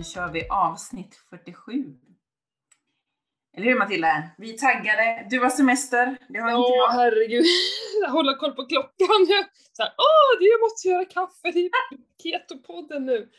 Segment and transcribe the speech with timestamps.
[0.00, 1.72] Nu kör vi avsnitt 47.
[3.56, 4.22] Eller hur Matilda?
[4.38, 5.26] Vi är taggade.
[5.30, 6.88] Du har semester, det har inte Ja, jag.
[6.92, 7.44] herregud.
[8.08, 9.26] Hålla koll på klockan.
[9.72, 11.70] Så här, Åh, jag måste göra kaffe i
[12.22, 13.30] Keto-podden nu.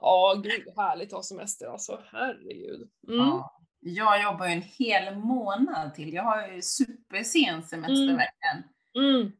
[0.00, 2.00] Ja, gud härligt att ha semester alltså.
[2.12, 2.90] Herregud.
[3.08, 3.18] Mm.
[3.18, 3.60] Ja.
[3.80, 6.12] Jag jobbar ju en hel månad till.
[6.14, 8.16] Jag har ju supersen semester Mm.
[8.16, 8.64] verkligen.
[8.96, 9.32] Mm.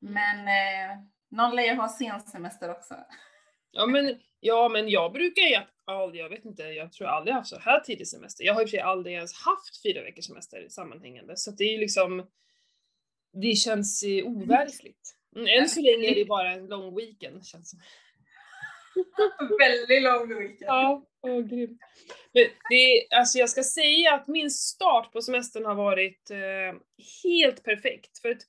[0.00, 0.98] Men eh,
[1.30, 2.94] någon lär ju ha sen semester också.
[3.70, 7.34] Ja, men, ja, men jag brukar ju aldrig, jag vet inte, jag tror jag aldrig
[7.34, 8.44] haft så här tidig semester.
[8.44, 11.64] Jag har i och för sig aldrig ens haft fyra veckors semester sammanhängande, så det
[11.64, 12.26] är ju liksom,
[13.32, 15.16] det känns overkligt.
[15.36, 17.80] Mm, än så länge är det bara en lång weekend, känns som.
[19.60, 20.58] Väldigt lång weekend.
[20.60, 21.80] Ja, åh grymt.
[22.32, 26.80] Men det, alltså jag ska säga att min start på semestern har varit eh,
[27.24, 28.18] helt perfekt.
[28.18, 28.42] För att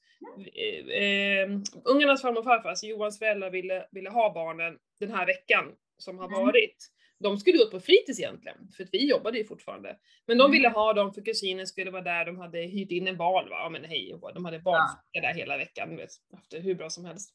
[0.55, 1.49] eh, eh,
[1.83, 6.17] ungarnas farmor och farfar, alltså Johans föräldrar, ville, ville ha barnen den här veckan som
[6.17, 6.39] har Mm.
[6.39, 6.91] varit.
[7.19, 9.97] De skulle gå på fritids egentligen, för vi jobbade ju fortfarande.
[10.27, 10.75] Men de ville Mm.
[10.75, 13.69] ha dem för kusinen skulle vara där, de hade hyrt in en bal va, ja
[13.69, 17.33] men hej de hade barnfika där hela veckan, vet, haft det hur bra som helst.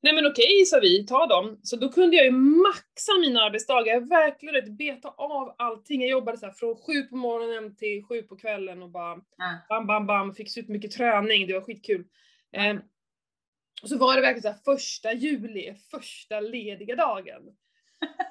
[0.00, 1.60] Nej men okej, sa vi, ta dem.
[1.62, 6.00] Så då kunde jag ju maxa mina arbetsdagar, jag verkligen beta av allting.
[6.00, 9.58] Jag jobbade så här från sju på morgonen till sju på kvällen och bara Ja.
[9.68, 12.04] bam, bam, bam, fick supermycket träning, det var skitkul.
[12.52, 12.76] Eh,
[13.82, 17.42] och så var det verkligen så här första juli, första lediga dagen.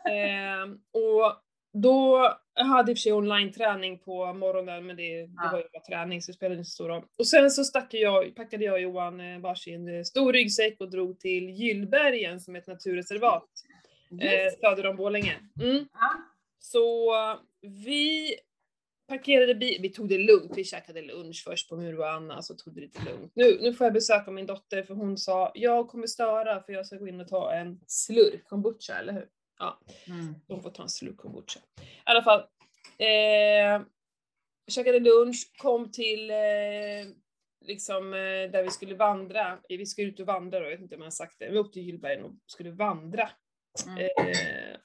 [0.05, 1.33] Eh, och
[1.73, 5.49] då jag hade i och för sig online-träning på morgonen, men det, det Ja.
[5.51, 7.03] var ju bara träning så det spelade inte så stor roll.
[7.17, 10.91] Och sen så stack jag, packade jag och Johan eh, varsin eh, stor ryggsäck och
[10.91, 13.49] drog till Gyllbergen som är ett naturreservat
[14.21, 15.35] eh, söder om Borlänge.
[15.61, 15.85] Mm.
[15.93, 16.11] Ja.
[16.59, 17.13] Så
[17.85, 18.35] vi
[19.07, 22.81] parkerade bil, vi tog det lugnt, vi käkade lunch först på Anna, så tog det
[22.81, 23.31] lite lugnt.
[23.35, 26.85] Nu, nu får jag besöka min dotter för hon sa, jag kommer störa för jag
[26.85, 29.27] ska gå in och ta en slurk kombucha, eller hur?
[29.61, 30.35] Ja, Mm.
[30.47, 31.59] hon får ta en slurk kombucha.
[31.81, 32.39] I alla fall,
[32.97, 33.81] eh,
[34.71, 36.37] käkade lunch, kom till eh,
[37.65, 40.95] liksom eh, där vi skulle vandra, vi skulle ut och vandra då, jag vet inte
[40.95, 43.29] om jag har sagt det, vi åkte till Gyllbergen och skulle vandra.
[43.87, 43.97] Mm.
[43.99, 44.07] Eh,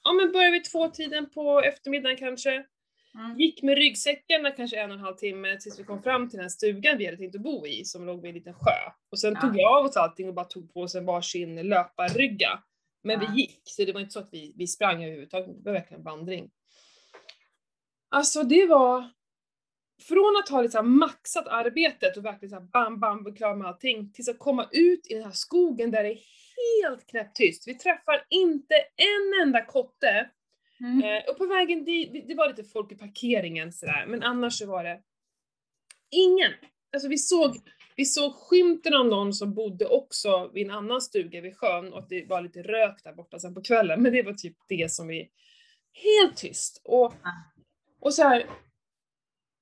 [0.03, 2.65] ja men började vid två-tiden på eftermiddagen kanske.
[3.15, 3.39] Mm.
[3.39, 6.37] Gick med ryggsäcken där kanske en och en halv timme tills vi kom fram till
[6.37, 8.91] den här stugan vi hade tänkt att bo i som låg vid en liten sjö.
[9.13, 9.41] Och sen Ja.
[9.41, 12.63] tog jag av oss allting och bara tog på oss en varsin löparrygga.
[13.07, 15.73] Men vi gick, så det var inte så att vi, vi sprang överhuvudtaget, det var
[15.73, 16.51] verkligen vandring.
[18.09, 19.11] Alltså det var,
[20.09, 24.29] från att ha liksom maxat arbetet och verkligen så bam bam klar med allting, tills
[24.29, 26.21] att komma ut i den här skogen där det är
[26.83, 27.69] helt knäpptyst.
[27.69, 30.31] Vi träffar inte en enda kotte.
[30.81, 31.03] Mm.
[31.03, 34.67] Eh, och på vägen dit, det var lite folk i parkeringen sådär, men annars så
[34.67, 35.01] var det
[36.11, 36.53] ingen.
[36.93, 37.57] Alltså vi såg,
[37.97, 41.99] vi såg skymten av någon som bodde också vid en annan stuga vid sjön och
[41.99, 44.93] att det var lite rök där borta sen på kvällen, men det var typ det
[44.93, 45.31] som vi,
[45.93, 46.81] helt tyst.
[46.85, 47.15] Och,
[48.01, 48.47] och så här.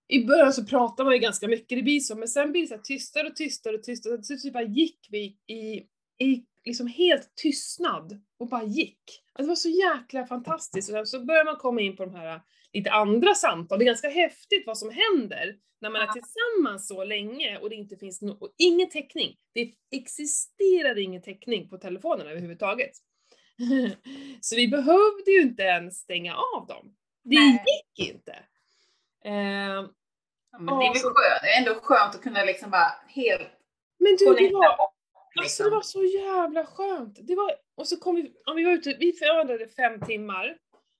[0.08, 2.68] i början så pratar man ju ganska mycket, det blir så, men sen blir det
[2.68, 5.86] så tystare och tystare och tystare, så typ bara gick vi i,
[6.24, 9.22] i liksom helt tystnad och bara gick.
[9.32, 10.88] Alltså det var så jäkla fantastiskt.
[10.88, 12.40] Och sen så börjar man komma in på de här
[12.74, 13.78] lite andra samtal.
[13.78, 17.76] Det är ganska häftigt vad som händer när man är tillsammans så länge och det
[17.76, 19.36] inte finns no- och ingen täckning.
[19.54, 22.92] Det existerade ingen täckning på telefonen överhuvudtaget.
[24.40, 26.94] så vi behövde ju inte ens stänga av dem.
[27.24, 27.64] Det Nej.
[27.96, 28.32] gick inte.
[29.24, 29.90] Eh,
[30.56, 33.50] Ja, men det är väl skönt, det är ändå skönt att kunna liksom bara helt
[33.98, 34.94] men du, det var, bort.
[35.38, 35.64] Alltså liksom.
[35.64, 37.18] det var så jävla skönt.
[37.22, 40.58] Det var, och så kom vi, ja, vi var ute, vi förändrade fem timmar.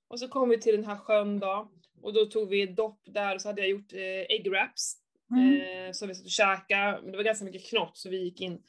[0.09, 1.71] Och så kom vi till den här sjön då.
[2.03, 4.97] Och då tog vi ett dopp där och så hade jag gjort eh, egg wraps.
[5.31, 5.87] Mm.
[5.87, 7.01] Eh, som vi satt och käkade.
[7.03, 8.63] Men det var ganska mycket knott så vi gick in.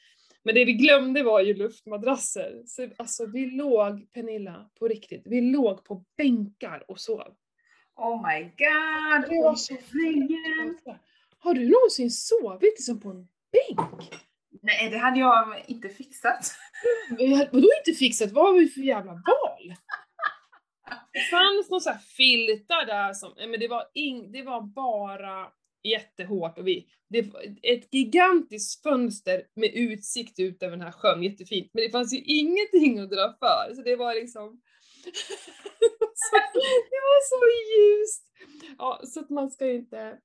[0.44, 2.64] Men det vi glömde var ju luftmadrasser.
[2.66, 5.22] Så alltså vi låg, Pernilla, på riktigt.
[5.26, 7.36] Vi låg på bänkar och sov.
[7.96, 9.30] Oh my god!
[9.30, 9.78] Det var så.
[11.40, 14.14] Har du någonsin sovit liksom på en bänk?
[14.62, 16.56] Nej, det hade jag inte fixat.
[17.52, 18.32] Vadå inte fixat?
[18.32, 19.76] Vad har vi för jävla val?
[21.14, 25.52] Det fanns någon sån här filtar där som, men det var, ing, det var bara
[25.84, 31.24] jättehårt och vi, det var ett gigantiskt fönster med utsikt ut över den här sjön,
[31.24, 34.62] jättefint, men det fanns ju ingenting att dra för, så det var liksom
[35.04, 35.12] det
[36.00, 36.60] var så,
[36.92, 37.42] det var så
[37.72, 38.26] ljust!
[38.78, 40.20] Ja, så att man ska ju inte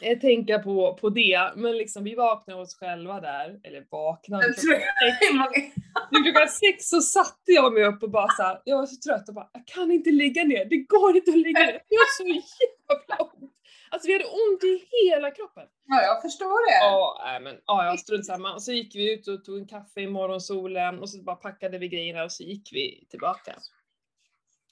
[0.00, 4.56] eh, tänka på, på det, men liksom vi vaknade oss själva där, eller vaknade, Jag
[4.56, 9.10] tror klockan sex så satte jag mig upp och bara så här, jag var så
[9.10, 11.94] trött och bara, jag kan inte ligga ner, det går inte att ligga ner, det
[11.94, 13.52] gör så jävla ont.
[13.90, 15.66] Alltså vi hade ont i hela kroppen.
[15.86, 16.78] Ja, jag förstår det.
[16.80, 18.54] Ja, men ja, ja, strunt samma.
[18.54, 21.78] Och så gick vi ut och tog en kaffe i morgonsolen och så bara packade
[21.78, 23.56] vi grejerna och så gick vi tillbaka.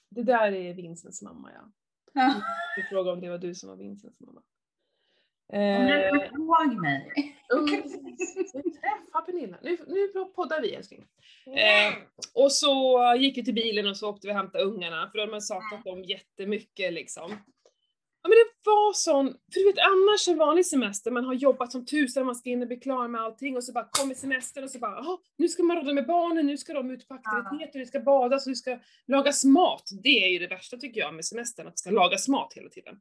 [0.09, 1.71] Det där är Vincents mamma ja.
[2.13, 2.33] Ja.
[2.75, 4.41] Du frågade om det var du som var Vincents mamma.
[5.51, 7.11] Hon Eh, kommer ihåg mig.
[7.53, 7.67] Mm,
[8.63, 9.57] Träffa Pernilla.
[9.61, 11.05] Nu, nu poddar vi älskling.
[11.45, 11.93] Eh,
[12.33, 15.29] och så gick vi till bilen och så åkte vi och hämtade ungarna för de
[15.29, 17.31] hade saknat dem jättemycket liksom.
[18.23, 21.71] Ja men det var sån, för du vet annars en vanlig semester, man har jobbat
[21.71, 24.63] som tusan, man ska in och bli klar med allting och så bara kommer semestern
[24.63, 27.13] och så bara, jaha, nu ska man råda med barnen, nu ska de ut på
[27.13, 29.89] aktiviteter, det ska badas och det ska lagas mat.
[30.03, 32.69] Det är ju det värsta tycker jag med semestern, att det ska lagas mat hela
[32.69, 32.95] tiden.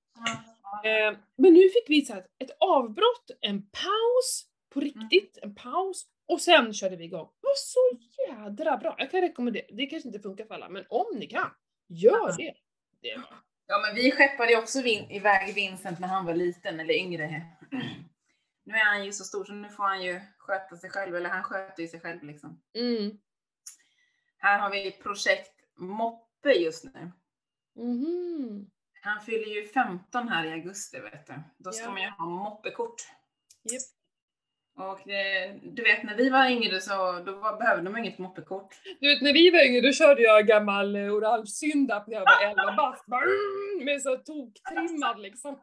[0.85, 6.07] Eh, men nu fick vi så här ett avbrott, en paus, på riktigt, en paus,
[6.27, 7.29] och sen körde vi igång.
[7.41, 8.95] Det var så jädra bra.
[8.99, 11.51] Jag kan rekommendera, det kanske inte funkar för alla, men om ni kan,
[11.89, 12.55] gör det.
[13.01, 13.39] det var.
[13.67, 17.43] Ja, men vi skeppade ju också vin iväg Vincent när han var liten eller yngre.
[18.65, 21.31] Nu är han ju så stor så nu får han ju sköta sig själv, eller
[21.31, 22.63] han sköter ju sig själv liksom.
[22.75, 23.19] Mm.
[24.39, 27.13] Här har vi projekt moppe just nu.
[27.75, 28.71] Mhm.
[29.03, 31.33] Han fyller ju 15 här i augusti vet du.
[31.59, 31.91] Då ska Ja.
[31.91, 32.95] man ju ha moppekort.
[33.73, 33.83] Japp.
[34.89, 38.69] Och det, du vet när vi var yngre så då var, behövde man inget moppekort.
[39.01, 42.21] Du vet när vi var yngre då körde jag gammal eh, oral syndap när jag
[42.21, 43.05] var 11 bast.
[43.09, 45.59] Mm, Med så toktrimmad liksom.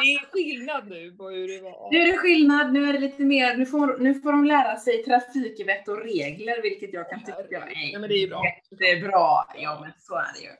[0.00, 1.92] Det är skillnad nu på hur det var.
[1.92, 4.76] Nu är det skillnad, nu är det lite mer, nu får, nu får de lära
[4.76, 8.42] sig trafikvett och regler vilket jag kan tycka är Ja, men det är bra.
[8.44, 9.44] jättebra.
[9.56, 10.50] Ja men så är det ju.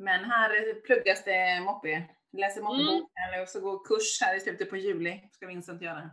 [0.00, 2.04] Men här pluggas det moppe.
[2.32, 6.10] Läser moppebok eller så går kurs här i slutet på juli, ska Vincent göra.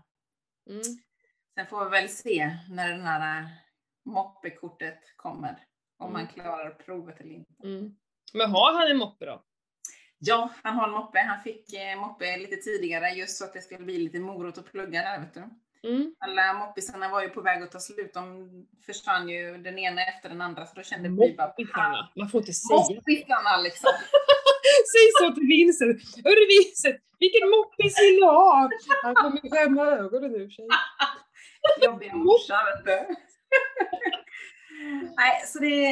[0.70, 0.82] Mm.
[1.56, 3.48] Sen får vi väl se när den här
[4.06, 5.66] moppekortet kommer.
[5.98, 6.14] Om Mm.
[6.14, 7.54] man klarar provet eller inte.
[7.64, 7.96] Mm.
[8.34, 9.44] Men har han en moppe då?
[10.20, 11.20] Ja, han har en moppe.
[11.20, 14.72] Han fick eh, moppe lite tidigare just så att det skulle bli lite morot att
[14.72, 15.50] plugga där vet du.
[15.88, 16.16] Mm.
[16.20, 18.14] Alla moppisarna var ju på väg att ta slut.
[18.14, 18.50] De
[18.86, 22.10] försvann ju den ena efter den andra så då kände vi bara Moppisarna.
[22.16, 22.80] Man får inte säga.
[22.80, 23.92] Moppisarna liksom.
[24.94, 25.98] Säg så till Vincent.
[26.26, 28.70] Hörru Vincent, vilken moppis vill du ha?
[29.04, 30.68] Han kommer skämma ögonen ur sig.
[31.86, 32.98] Jobbiga morsan vet du.
[35.18, 35.88] Nej, så det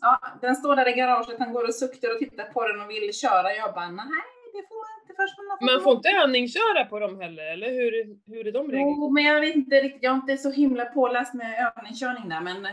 [0.00, 1.38] Ja, den står där i garaget.
[1.38, 3.54] Han går och suktar och tittar på den och vill köra.
[3.54, 5.34] Jag bara, nej det får man inte först.
[5.38, 8.96] Man Man får inte övningsköra på dem heller, eller hur, hur är de reglerna?
[8.96, 10.02] Jo, men jag vet inte riktigt.
[10.02, 12.66] Jag är inte så himla påläst med övningskörning där, men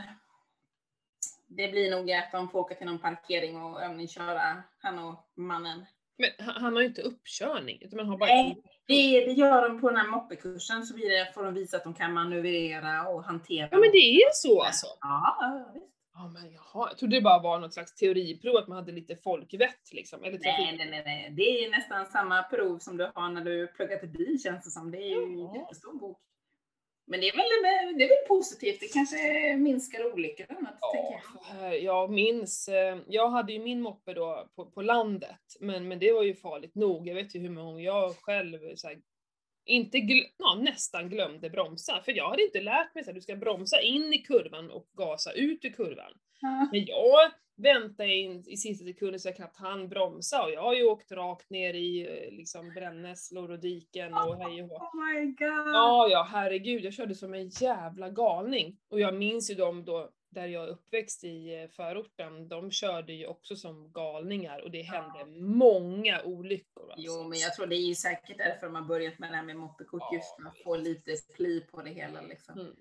[1.48, 5.86] det blir nog att de får åka till någon parkering och övningsköra, han och mannen.
[6.18, 8.30] Men han har ju inte uppkörning, utan man har bara...
[8.30, 8.64] Nej.
[8.88, 11.84] Det, det gör de på den här moppekursen, så blir det, får de visa att
[11.84, 13.68] de kan manövrera och hantera.
[13.72, 14.88] Ja men det är så alltså?
[15.02, 16.01] Ja, visst.
[16.14, 19.16] Ja men jaha, jag trodde det bara var något slags teoriprov, att man hade lite
[19.16, 21.30] folkvett liksom, eller Nej, nej, nej, nej.
[21.32, 24.72] Det är nästan samma prov som du har när du pluggar till bil känns det
[24.72, 24.92] som.
[24.92, 26.18] Det är ju en jättestor bok.
[27.06, 28.80] Men det är väl, det är väl positivt.
[28.80, 29.18] Det kanske
[29.58, 31.22] minskar olyckor och annat, tänker jag.
[31.36, 35.88] Ja, här- jag minns, eh, jag hade ju min moppe då på, på landet, men,
[35.88, 37.08] men det var ju farligt nog.
[37.08, 39.02] Jag vet ju hur många jag själv så här,
[39.66, 39.98] inte
[40.38, 44.14] ja, nästan glömde bromsa, för jag hade inte lärt mig att du ska bromsa in
[44.14, 46.12] i kurvan och gasa ut ur kurvan.
[46.42, 46.70] Ja.
[46.72, 50.74] Men jag väntade in i sista sekunden så jag knappt hann bromsa och jag har
[50.74, 54.76] ju åkt rakt ner i eh, liksom brännässlor och diken och hej och hå.
[54.76, 55.74] Oh my god.
[55.74, 58.78] Ja, ja, herregud, jag körde som en jävla galning.
[58.90, 63.14] Och jag minns ju dem då, där jag är uppväxt i eh, förorten, de körde
[63.14, 66.92] ju också som galningar och det hände många olyckor.
[66.92, 67.06] Alltså.
[67.06, 69.56] Jo, men jag tror det är ju säkert därför har börjat med det här med
[69.56, 70.16] moppekort, Ja.
[70.16, 72.60] just för att få lite pli på det hela liksom.
[72.60, 72.76] Mm.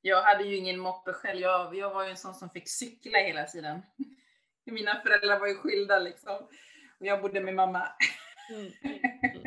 [0.00, 1.40] Jag hade ju ingen moppe själv.
[1.40, 3.82] Jag, jag var ju en sån som fick cykla hela tiden.
[4.64, 6.36] Mina föräldrar var ju skilda liksom.
[7.00, 7.88] Och jag bodde med mamma.
[8.50, 8.72] Mm.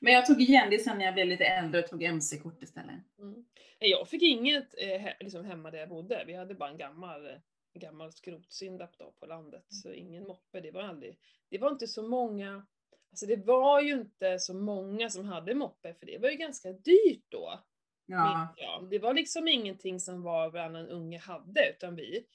[0.00, 3.18] Men jag tog igen det sen när jag blev lite äldre och tog mc-kort istället.
[3.18, 3.44] Mm.
[3.78, 7.32] Jag fick inget eh, liksom hemma där jag bodde, vi hade bara en gammal, eh,
[7.72, 11.86] en gammal skrotsyndap då på landet, så ingen moppe, det var aldrig, det var inte
[11.86, 12.66] så många,
[13.10, 16.72] alltså det var ju inte så många som hade moppe, för det var ju ganska
[16.72, 17.60] dyrt då.
[18.06, 18.54] Ja.
[18.56, 18.90] jag.
[18.90, 22.26] Det var liksom ingenting som var varannan unge hade, utan vi,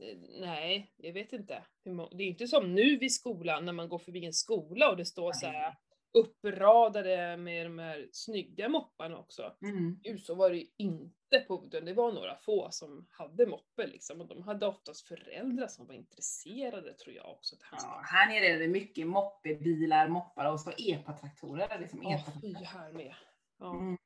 [0.00, 1.64] eh, nej, jag vet inte.
[2.12, 5.04] Det är inte som nu vid skolan, när man går förbi en skola och det
[5.04, 5.74] står så här
[6.12, 9.56] uppradade med de här snygga mopparna också.
[9.62, 10.00] Mm.
[10.02, 13.86] Gud, så var det ju inte på utan det var några få som hade moppe
[13.86, 17.56] liksom, och de hade oftast föräldrar som var intresserade tror jag också.
[17.72, 21.78] Ja, här nere är det mycket moppebilar, moppar och så epatraktorer.
[21.80, 23.14] Liksom Åh, epa fy här med.
[23.58, 23.74] Ja.
[23.74, 23.98] Mm.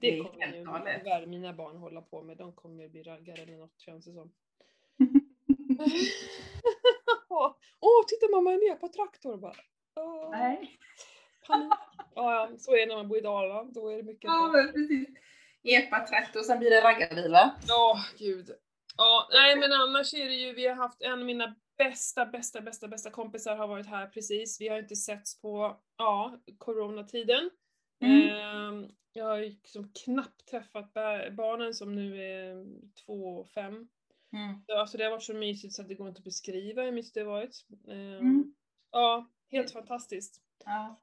[0.00, 0.64] Det, det kommer ju
[0.98, 2.36] tyvärr mina barn hålla på med.
[2.36, 4.32] De kommer ju bli raggare eller något känns det som.
[7.28, 9.56] Åh, oh, titta mamma en epatraktor bara.
[9.96, 10.78] Åh, Nej.
[11.48, 11.72] Panik.
[12.14, 13.62] Ja, så är det när man bor i Dalarna.
[13.74, 14.24] Då är det mycket.
[14.24, 15.08] Ja, men precis.
[15.62, 17.54] Epatraktor, sen blir det raggarbil va?
[17.68, 18.50] Ja, gud.
[18.96, 22.60] Ja, nej men annars är det ju, vi har haft en av mina bästa, bästa,
[22.60, 24.60] bästa, bästa kompisar har varit här precis.
[24.60, 27.50] Vi har inte setts på, ja, coronatiden.
[28.02, 28.28] Mm.
[28.28, 30.92] Ehm, jag har liksom knappt träffat
[31.32, 32.66] barnen som nu är
[33.06, 33.88] två och fem.
[34.32, 34.62] Mm.
[34.78, 37.14] Alltså det har varit så mysigt så att det går inte att beskriva hur mysigt
[37.14, 37.66] det har varit.
[37.88, 38.54] Ehm, Mm.
[38.90, 40.40] Ja, helt fantastiskt.
[40.64, 41.00] Ja.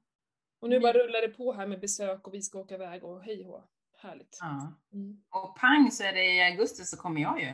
[0.65, 0.84] Och nu Mm.
[0.84, 3.51] bara rullar det på här med besök och vi ska åka iväg och hej och
[3.51, 3.63] hå.
[3.98, 4.38] Härligt.
[4.41, 4.74] ja.
[4.93, 5.24] Mm.
[5.29, 7.53] Och pang så är det i augusti så kommer jag ju.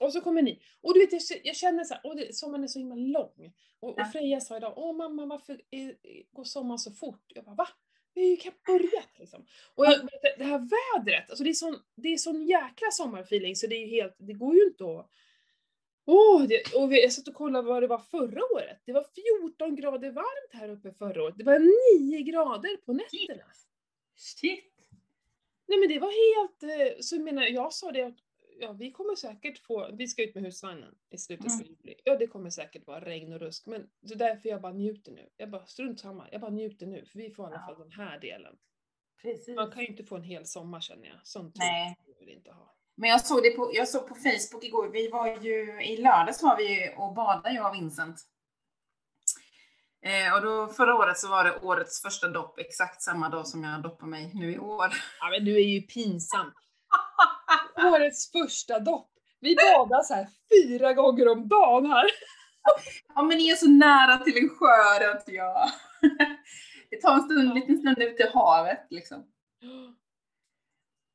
[0.00, 0.62] Och så kommer ni.
[0.80, 3.52] Och du vet, jag, jag känner så här, åh, det, sommaren är så himla lång.
[3.80, 4.04] Och, och Ja.
[4.04, 5.94] Freja sa idag, åh mamma varför är,
[6.32, 7.24] går sommaren så fort?
[7.28, 7.68] Jag bara, va?
[8.14, 9.46] Vi har ju knappt börjat liksom.
[9.74, 13.56] Och jag, det- det här vädret, alltså det är sån, det är sån jäkla sommarfeeling
[13.56, 15.10] så det är helt, det går ju inte att
[16.04, 18.78] Åh, det, och jag satt och kollade vad det var förra året.
[18.84, 19.04] Det var
[19.48, 21.34] 14 grader varmt här uppe förra året.
[21.38, 21.58] Det var
[22.00, 23.44] 9 grader på nätterna.
[24.14, 24.64] Shit!
[25.66, 28.16] Nej men det var helt, eh, så jag menar, jag sa det att
[28.60, 31.66] ja, vi kommer säkert få, vi ska ut med husvagnen i slutet av Mm.
[31.66, 31.94] juli.
[32.04, 35.12] Ja det kommer säkert vara regn och rusk men det är därför jag bara njuter
[35.12, 35.28] nu.
[35.36, 37.92] Jag bara strunt samma, jag bara njuter nu för vi får i alla fall den
[37.92, 38.56] här delen.
[39.22, 39.56] Precis.
[39.56, 41.96] Man kan ju inte få en hel sommar känner jag, sånt Nej.
[42.18, 42.74] vill vi inte ha.
[43.02, 46.42] Men jag såg det på, jag såg på Facebook igår, vi var ju, i lördags
[46.42, 48.16] var vi och badade jag och Vincent.
[50.04, 53.64] Eh, och då förra året så var det årets första dopp, exakt samma dag som
[53.64, 54.86] jag doppar mig nu i år.
[55.20, 56.52] Ja men du är ju pinsam.
[57.92, 59.10] Årets första dopp.
[59.40, 62.06] Vi badar så här fyra gånger om dagen här.
[63.14, 65.70] Ja men ni är så nära till en sjö, inte jag.
[66.90, 69.24] Det tar en stund, en liten stund ut i havet liksom.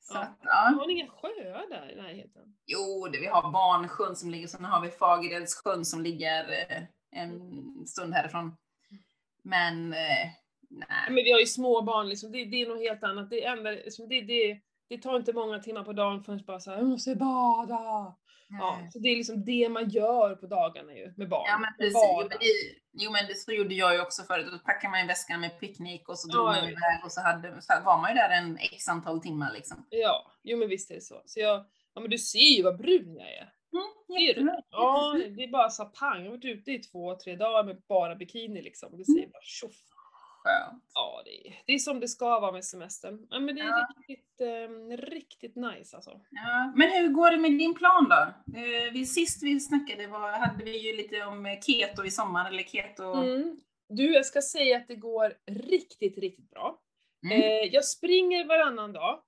[0.08, 0.20] Så Ja.
[0.22, 0.74] att, ja.
[0.80, 2.56] Har ni inga sjöar där i närheten?
[2.66, 7.42] Jo, det, vi har Barnsjön som ligger, sen har vi Fagerälvssjön som ligger eh, en
[7.88, 8.58] stund härifrån.
[9.44, 10.28] Men eh,
[10.70, 11.06] nej.
[11.08, 13.30] Men vi har ju små barn liksom, det, det är något helt annat.
[13.30, 14.60] Det, enda, liksom, det, det,
[14.90, 18.16] det tar inte många timmar på dagen förrän bara såhär, jag måste bada.
[18.50, 21.46] Ja, så det är liksom det man gör på dagarna ju, med barn.
[21.48, 21.94] Ja men precis.
[21.94, 22.38] Jo men, det,
[22.94, 24.48] jo men det så gjorde jag ju också förut.
[24.52, 27.22] Då packade man en väska med picknick och så drog Ja, man iväg och så,
[27.22, 29.88] hade, så var man ju där en x antal timmar liksom.
[29.90, 31.22] Ja, jo men visst är det så.
[31.26, 33.54] Så jag, ja men du ser ju vad brun jag är.
[33.74, 34.62] Mm, jättebra.
[34.70, 36.18] Ja, det är bara så pang.
[36.18, 38.92] Jag har varit ute i två, tre dagar med bara bikini liksom.
[38.92, 39.76] Och det säger bara tjoff.
[40.48, 40.84] Skönt.
[40.94, 43.28] Ja, det är, det är som det ska vara med semestern.
[43.30, 43.88] Ja, men det är Ja.
[44.08, 46.22] riktigt, eh, riktigt nice alltså.
[46.30, 48.54] Ja, men hur går det med din plan då?
[48.60, 52.64] Eh, vi, sist vi snackade var, hade vi ju lite om keto i sommar, eller
[52.64, 53.04] keto...
[53.14, 53.60] Mm.
[53.90, 56.80] Du, jag ska säga att det går riktigt, riktigt bra.
[57.26, 57.42] Mm.
[57.42, 59.22] Eh, jag springer varannan dag.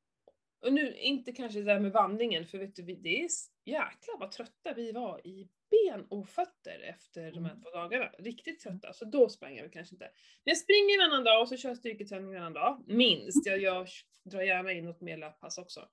[0.66, 3.28] Och nu, inte kanske det där med vandringen, för vet du, det är
[3.66, 5.50] jäklar vad trötta vi var i
[5.91, 7.63] ben och fötter efter de här Mm.
[7.63, 8.10] två dagarna.
[8.19, 10.05] Riktigt trötta, så då sprang jag kanske inte.
[10.05, 13.46] Men jag springer varannan dag och så kör jag styrketräning varannan dag, minst.
[13.46, 13.88] Jag, jag
[14.24, 15.88] drar gärna in något mer löppass också.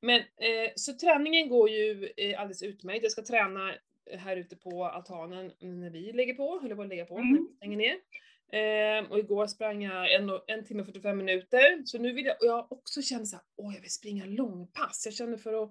[0.00, 3.02] Men, eh, så träningen går ju eh, alldeles utmärkt.
[3.02, 3.74] Jag ska träna
[4.18, 7.30] här ute på altanen när vi lägger på, höll på att lägga på, Mm.
[7.32, 7.96] när vi stänger ner.
[8.52, 11.82] Ehm, och igår sprang jag en, en timme och 45 minuter.
[11.84, 15.02] Så nu vill jag, och jag också känt såhär, åh jag vill springa långpass.
[15.04, 15.70] Jag känner för att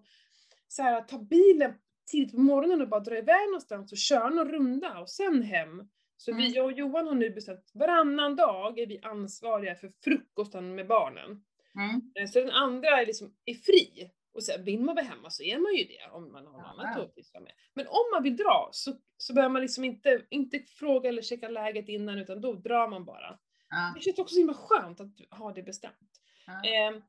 [0.67, 1.73] så här, ta bilen
[2.11, 5.83] tidigt på morgonen och bara dra iväg någonstans och köra någon runda och sen hem.
[6.17, 6.53] Så vi, Mm.
[6.53, 11.43] jag och Johan har nu bestämt, varannan dag är vi ansvariga för frukosten med barnen.
[11.75, 12.01] Mm.
[12.19, 14.11] Eh, Så den andra är liksom är fri.
[14.33, 16.61] Och sen vill man vara hemma så är man ju det om man har något
[16.77, 16.83] Ja.
[16.83, 17.51] annat att pyssla med.
[17.73, 21.49] Men om man vill dra så, så behöver man liksom inte, inte fråga eller checka
[21.49, 23.39] läget innan utan då drar man bara.
[23.69, 23.91] Ja.
[23.95, 26.21] Det känns också så himla skönt att ha det bestämt.
[26.47, 26.69] Ja.
[26.69, 27.01] Ehm,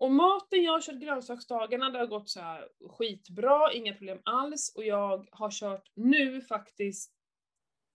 [0.00, 4.72] och maten, jag har kört grönsaksdagarna, det har gått så här skitbra, inga problem alls.
[4.76, 7.12] Och jag har kört nu faktiskt,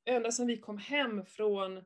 [0.06, 1.84] ända sedan vi kom hem från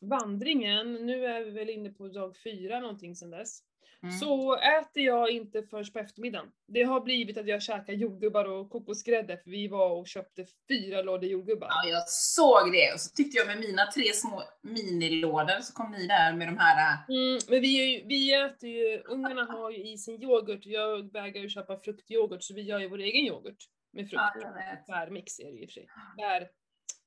[0.00, 3.62] vandringen, nu är vi väl inne på dag fyra någonting sedan dess.
[4.02, 4.18] Mm.
[4.18, 6.46] Så äter jag inte förrän på eftermiddagen.
[6.68, 11.02] Det har blivit att jag käkar jordgubbar och kokosgrädde för vi var och köpte fyra
[11.02, 11.68] lådor jordgubbar.
[11.70, 15.90] Ja, jag såg det och så tyckte jag med mina tre små minilådor så kom
[15.92, 16.92] ni där med de här...
[16.92, 21.12] äh, Mm, men vi, ju, vi äter ju, ungarna har ju i sin yoghurt, jag
[21.12, 24.22] vägrar ju köpa fruktyoghurt så vi gör ju vår egen yoghurt med frukt.
[24.40, 24.76] Ja.
[24.86, 25.86] Bärmix är det ju i och för sig.
[26.16, 26.48] Bär,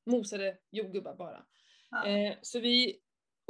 [0.06, 1.46] mosade jordgubbar bara.
[1.92, 2.06] Ja.
[2.08, 3.00] Eh, så vi,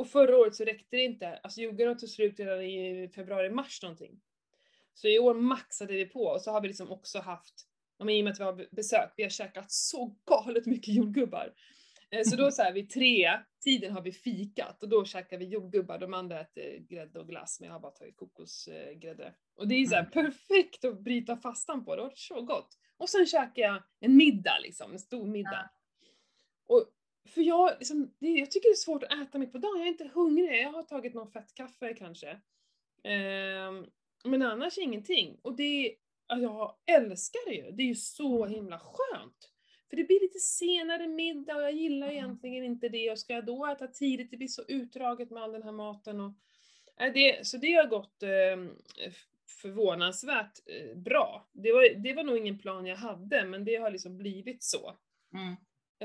[0.01, 4.21] och förra året så räckte det inte, alltså jordgubbarna tog slut redan i februari-mars någonting.
[4.93, 7.67] Så i år maxade vi på och så har vi liksom också haft,
[7.99, 10.93] men i och med att vi har be- besök, vi har käkat så galet mycket
[10.93, 11.53] jordgubbar.
[12.09, 15.45] Eh, Så då så här vid tre tiden har vi fikat och då käkar vi
[15.45, 19.33] jordgubbar, de andra äter grädde och glass men jag har bara tagit kokosgrädde.
[19.55, 22.77] Och det är så här perfekt att bryta fastan på, det har varit så gott.
[22.97, 25.69] Och sen käkar jag en middag liksom, en stor middag.
[26.67, 26.85] Och
[27.27, 29.87] för jag, liksom, det, jag tycker det är svårt att äta mitt på dagen, jag
[29.87, 32.41] är inte hungrig, jag har tagit någon fettkaffe kanske.
[33.03, 33.85] Ehm,
[34.23, 35.39] men annars ingenting.
[35.41, 35.95] Och det,
[36.27, 39.51] ja, jag älskar det ju, det är ju så himla skönt.
[39.89, 42.17] För det blir lite senare middag och jag gillar Mm.
[42.17, 45.51] egentligen inte det och ska jag då äta tidigt, det blir så utdraget med all
[45.51, 46.33] den här maten och
[46.99, 48.73] Nej, det, så det har gått eh,
[49.61, 51.49] förvånansvärt eh, bra.
[51.53, 54.95] Det var, det var nog ingen plan jag hade, men det har liksom blivit så.
[55.33, 55.55] Mm.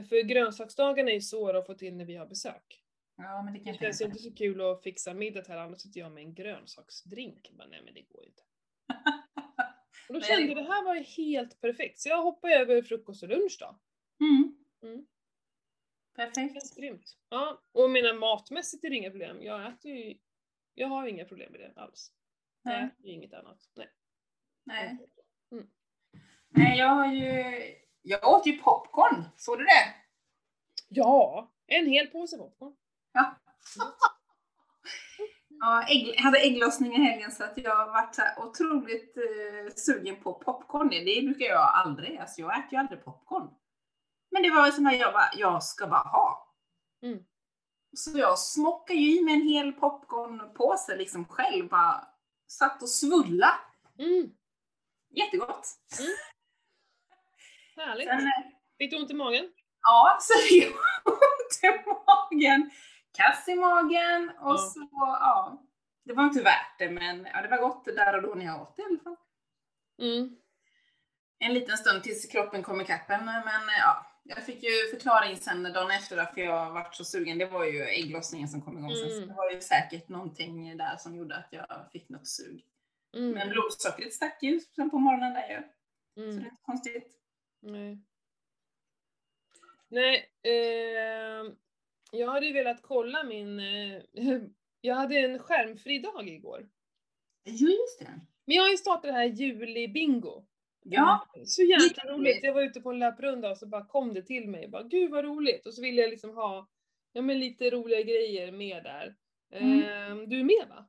[0.03, 2.83] För grönsaksdagarna är ju svåra att få till när vi har besök.
[3.17, 5.63] Ja, men det kan Det jag känns ju inte så kul att fixa middag alla,
[5.63, 7.51] annars sitter jag med en grönsaksdrink.
[7.53, 8.43] Men nej men det går ju inte.
[10.09, 13.23] Och då kände jag det här var ju helt perfekt, så jag hoppar över frukost
[13.23, 13.79] och lunch då.
[14.25, 14.57] Mm.
[14.83, 15.07] Mm.
[16.15, 16.53] Perfekt.
[16.53, 17.17] känns grymt.
[17.29, 19.43] Ja, och jag menar matmässigt är det inga problem.
[19.43, 20.19] Jag äter ju,
[20.75, 22.13] jag har ju inga problem med det alls.
[22.63, 22.85] Jag Nej.
[22.85, 23.71] äter ju inget annat.
[23.77, 23.89] Nej.
[24.65, 24.99] Nej.
[25.53, 25.67] Mm.
[26.49, 27.86] Nej, jag har ju...
[28.09, 29.25] Jag åt ju popcorn.
[29.37, 29.95] Såg du det?
[30.89, 32.73] Ja, en hel påse popcorn.
[33.13, 33.37] Ja.
[35.61, 40.23] Ja, ägg, jag hade ägglossning i helgen så att jag varit så otroligt eh, sugen
[40.23, 40.89] på popcorn.
[40.89, 42.19] Det brukar jag aldrig.
[42.19, 43.51] Alltså jag äter ju aldrig popcorn.
[44.31, 46.55] Men det var ju som att jag bara, jag ska bara ha.
[47.03, 47.19] Mm.
[47.97, 51.69] Så jag smockade ju i mig en hel popcornpåse liksom själv.
[51.69, 52.05] Bara
[52.47, 53.51] satt och svulla.
[53.99, 54.31] Mm,
[55.11, 55.69] Jättegott.
[57.83, 58.09] Härligt.
[58.09, 58.33] Sen,
[58.79, 59.53] Fick du ont i magen?
[59.83, 60.75] Ja, så gjorde
[61.07, 62.71] ont i magen.
[63.13, 64.57] Kass i magen och Ja.
[64.59, 65.63] så, ja.
[66.05, 68.63] Det var inte värt det, men ja, det var gott där och då när jag
[68.63, 69.17] åt det i alla fall.
[70.03, 70.37] Mm.
[71.39, 73.43] En liten stund tills kroppen kom ikapp en, men
[73.81, 74.07] ja.
[74.29, 77.39] Jag fick ju förklaring sen dagen efter varför jag varit så sugen.
[77.39, 79.09] Det var ju ägglossningen som kom igång sen.
[79.11, 79.29] Så Mm.
[79.29, 82.65] det var ju säkert någonting där som gjorde att jag fick något sug.
[83.13, 83.49] Men Mm.
[83.49, 85.63] blodsockret stack ju sen på morgonen där ju.
[86.15, 86.57] Så det är Mm.
[86.63, 87.13] konstigt.
[87.61, 87.99] Nej.
[89.89, 91.53] Nej, eh,
[92.13, 93.61] jag hade ju velat kolla min...
[93.61, 94.03] Eh,
[94.81, 96.69] jag hade en skärmfri dag igår.
[97.45, 98.21] Jo, just det.
[98.45, 100.47] Men jag har ju startat det här juli-bingo.
[100.83, 101.29] Ja.
[101.45, 102.19] Så jäkla Jätteroligt.
[102.19, 102.45] roligt.
[102.45, 104.69] Jag var ute på en löprunda och så bara kom det till mig.
[104.69, 105.67] Bara, Gud vad roligt!
[105.67, 106.69] Och så ville jag liksom ha
[107.13, 109.15] ja, men lite roliga grejer med där.
[109.53, 109.81] Mm.
[109.81, 110.89] Eh, du är med va?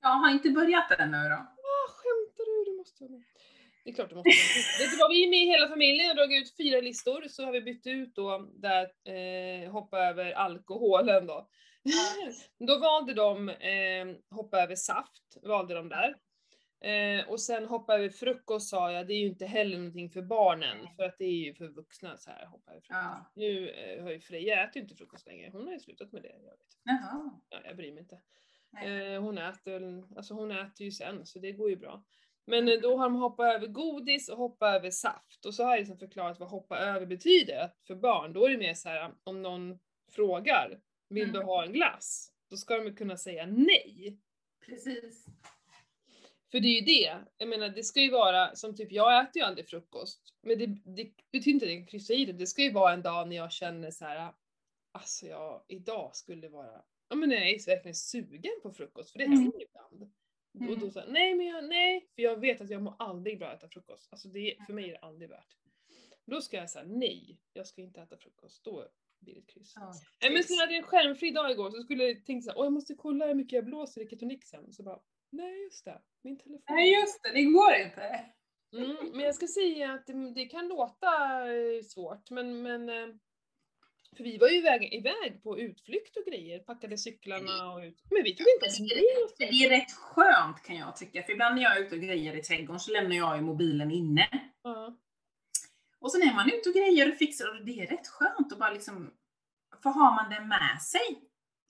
[0.00, 1.34] Jag har inte börjat ännu då.
[1.34, 2.70] Ah, skämtar du?
[2.70, 3.24] Du måste vara med.
[3.84, 4.30] Det är klart du måste.
[4.78, 6.08] Vet du vad, vi är med hela familjen.
[6.08, 10.32] Har dragit ut fyra listor, så har vi bytt ut då där eh, hoppa över
[10.32, 11.48] alkoholen då.
[12.66, 16.14] då valde de eh, hoppa över saft, valde de där.
[16.84, 20.22] Eh, och sen hoppa över frukost sa jag, det är ju inte heller någonting för
[20.22, 23.02] barnen, för att det är ju för vuxna så här hoppa över frukost.
[23.04, 23.30] Ja.
[23.34, 26.22] Nu eh, har ju Freja äter ju inte frukost längre, hon har ju slutat med
[26.22, 26.28] det.
[26.28, 26.78] Jag, vet.
[26.84, 27.30] Jaha.
[27.48, 28.20] Ja, jag bryr mig inte.
[28.84, 32.04] Eh, hon, äter, alltså hon äter ju sen, så det går ju bra.
[32.46, 35.46] Men eh, då har de hoppat över godis och hoppat över saft.
[35.46, 38.32] Och så har jag liksom förklarat vad hoppa över betyder för barn.
[38.32, 39.78] Då är det mer så här om någon
[40.12, 41.46] frågar, vill du Mm.
[41.46, 42.32] ha en glass?
[42.50, 44.18] Då ska de kunna säga nej.
[44.66, 45.26] Precis.
[46.50, 49.42] För det är ju det, jag menar det ska ju vara, som typ jag äter
[49.42, 50.34] ju aldrig frukost.
[50.42, 52.92] Men det, det betyder inte att jag kan kryssa i det, det ska ju vara
[52.92, 54.32] en dag när jag känner så här.
[54.92, 59.24] alltså jag, idag skulle vara, ja men jag är verkligen sugen på frukost, för det
[59.24, 59.38] Mm.
[59.38, 59.66] händer
[60.54, 60.72] ibland.
[60.72, 60.94] Och då Mm.
[60.94, 63.68] här, nej men jag, nej, för jag vet att jag mår aldrig bra att äta
[63.68, 64.08] frukost.
[64.12, 65.56] Alltså det, för mig är det aldrig värt.
[66.26, 68.88] Då ska jag säga nej, jag ska inte äta frukost, då
[69.20, 69.72] blir det ett kryss.
[70.20, 72.64] Ja, men sen hade jag en skärmfri dag igår, så skulle jag tänka såhär, åh
[72.66, 74.72] jag måste kolla hur mycket jag blåser i ketonik sen.
[74.72, 76.62] Så bara, nej just det, min telefon.
[76.68, 78.24] Nej just det, det går inte.
[78.72, 81.08] Mm, men jag ska säga att det, det kan låta
[81.52, 83.14] eh, svårt, men, men eh,
[84.16, 88.04] för vi var ju iväg, iväg på utflykt och grejer, packade cyklarna och ut.
[88.10, 91.32] Men vi tog inte ens med oss Det är rätt skönt kan jag tycka, för
[91.32, 94.28] ibland när jag är ute och grejer i trädgården så lämnar jag ju mobilen inne.
[94.62, 94.96] Ja.
[96.00, 98.58] Och sen är man ute och grejer och fixar och det är rätt skönt att
[98.58, 99.10] bara liksom,
[99.82, 101.22] för har man den med sig,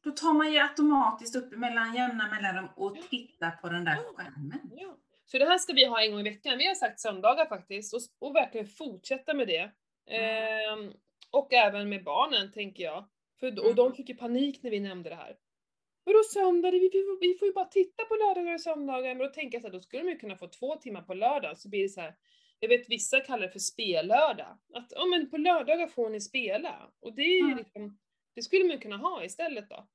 [0.04, 4.70] då tar man ju automatiskt upp mellan jämna mellanrum och tittar på den där skärmen.
[4.76, 4.96] Ja.
[5.26, 6.58] Så det här ska vi ha en gång i veckan.
[6.58, 9.70] Vi har sagt söndagar faktiskt och, och verkligen fortsätta med det.
[10.10, 10.92] Ehm,
[11.30, 13.08] och även med barnen tänker jag.
[13.40, 15.36] För, och de fick ju panik när vi nämnde det här.
[16.04, 16.70] Vadå söndag?
[16.70, 19.14] Vi, vi, vi får ju bara titta på lördagar och söndagar.
[19.14, 21.14] Men då tänker jag så här, då skulle de ju kunna få två timmar på
[21.14, 21.58] lördag.
[21.58, 22.14] Så blir det så här,
[22.60, 24.58] jag vet vissa kallar det för spellördag.
[24.74, 26.92] Att ja men på lördagar får ni spela.
[27.00, 27.58] Och det är Mm.
[27.58, 27.98] liksom,
[28.34, 29.88] det skulle man kunna ha istället då.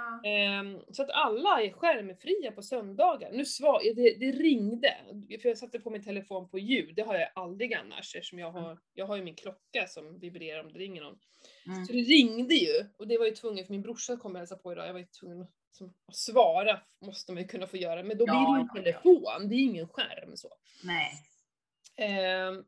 [0.00, 0.30] Ja.
[0.30, 3.32] Ehm, så att alla är skärmfria på söndagar.
[3.32, 4.96] Nu svar, det, det ringde,
[5.42, 8.50] för jag satte på min telefon på ljud, det har jag aldrig annars eftersom jag
[8.50, 11.18] har, jag har ju min klocka som vibrerar om det ringer någon.
[11.66, 11.86] Mm.
[11.86, 14.62] Så det ringde ju och det var ju tvungen för min brorsa kom och hälsade
[14.62, 17.76] på idag, jag var ju tvungen att, som, att svara, måste man ju kunna få
[17.76, 20.48] göra, men då Ja, blir det ju ja, telefon, det är ingen skärm så.
[20.84, 21.12] Nej.
[21.96, 22.64] Ehm,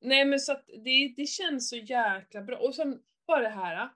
[0.00, 2.58] nej men så att det, det känns så jäkla bra.
[2.58, 3.88] Och sen bara det här.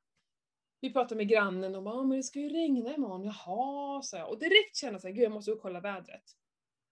[0.83, 4.17] Vi pratade med grannen och bara, "Ah, men det ska ju regna imorgon, jaha, så
[4.17, 4.29] jag.
[4.31, 6.23] Och direkt kände jag såhär, gud jag måste gå och kolla vädret.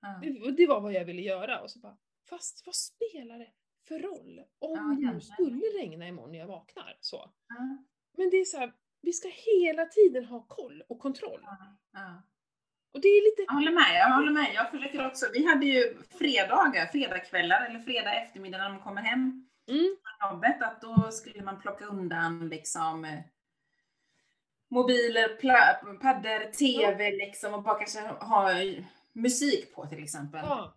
[0.00, 0.20] Ja.
[0.22, 1.60] Det, det var vad jag ville göra.
[1.60, 1.96] Och så bara,
[2.28, 3.50] fast vad spelar det
[3.88, 6.96] för roll om Ja, det nu skulle regna imorgon när jag vaknar?
[7.00, 7.30] Så.
[7.48, 7.84] Ja,
[8.18, 8.72] Men det är så här,
[9.02, 11.40] vi ska hela tiden ha koll och kontroll.
[11.92, 12.22] ja.
[12.94, 13.42] Och det är lite...
[13.46, 14.50] Jag håller med, jag håller med.
[14.54, 15.26] Jag försöker också.
[15.32, 20.62] Vi hade ju fredagar, fredagskvällar eller fredag eftermiddag när de kommer hem Mm, från jobbet,
[20.62, 23.18] att då skulle man plocka undan liksom eh,
[24.70, 25.28] mobiler,
[25.98, 28.52] paddor, TV liksom och bara kanske ha
[29.12, 30.40] musik på till exempel.
[30.44, 30.76] ja.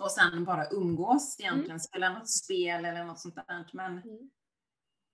[0.00, 3.64] Och sen bara umgås egentligen, spela något spel eller något sånt där.
[3.72, 4.30] Men Mm,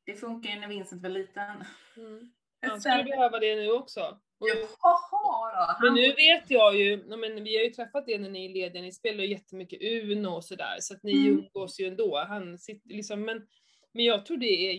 [0.07, 1.64] det funkar ju när Vincent var liten.
[1.97, 2.33] mm.
[2.66, 4.01] Han skulle behöva det nu också.
[4.38, 8.31] Och, Jaha men nu vet jag ju, ja, men vi har ju träffat er när
[8.31, 11.38] ni är lediga, ni spelar ju jättemycket Uno och sådär, så att ni Mm.
[11.38, 12.25] umgås ju ändå.
[12.29, 13.47] Han sitter liksom, men,
[13.92, 14.73] men jag tror det är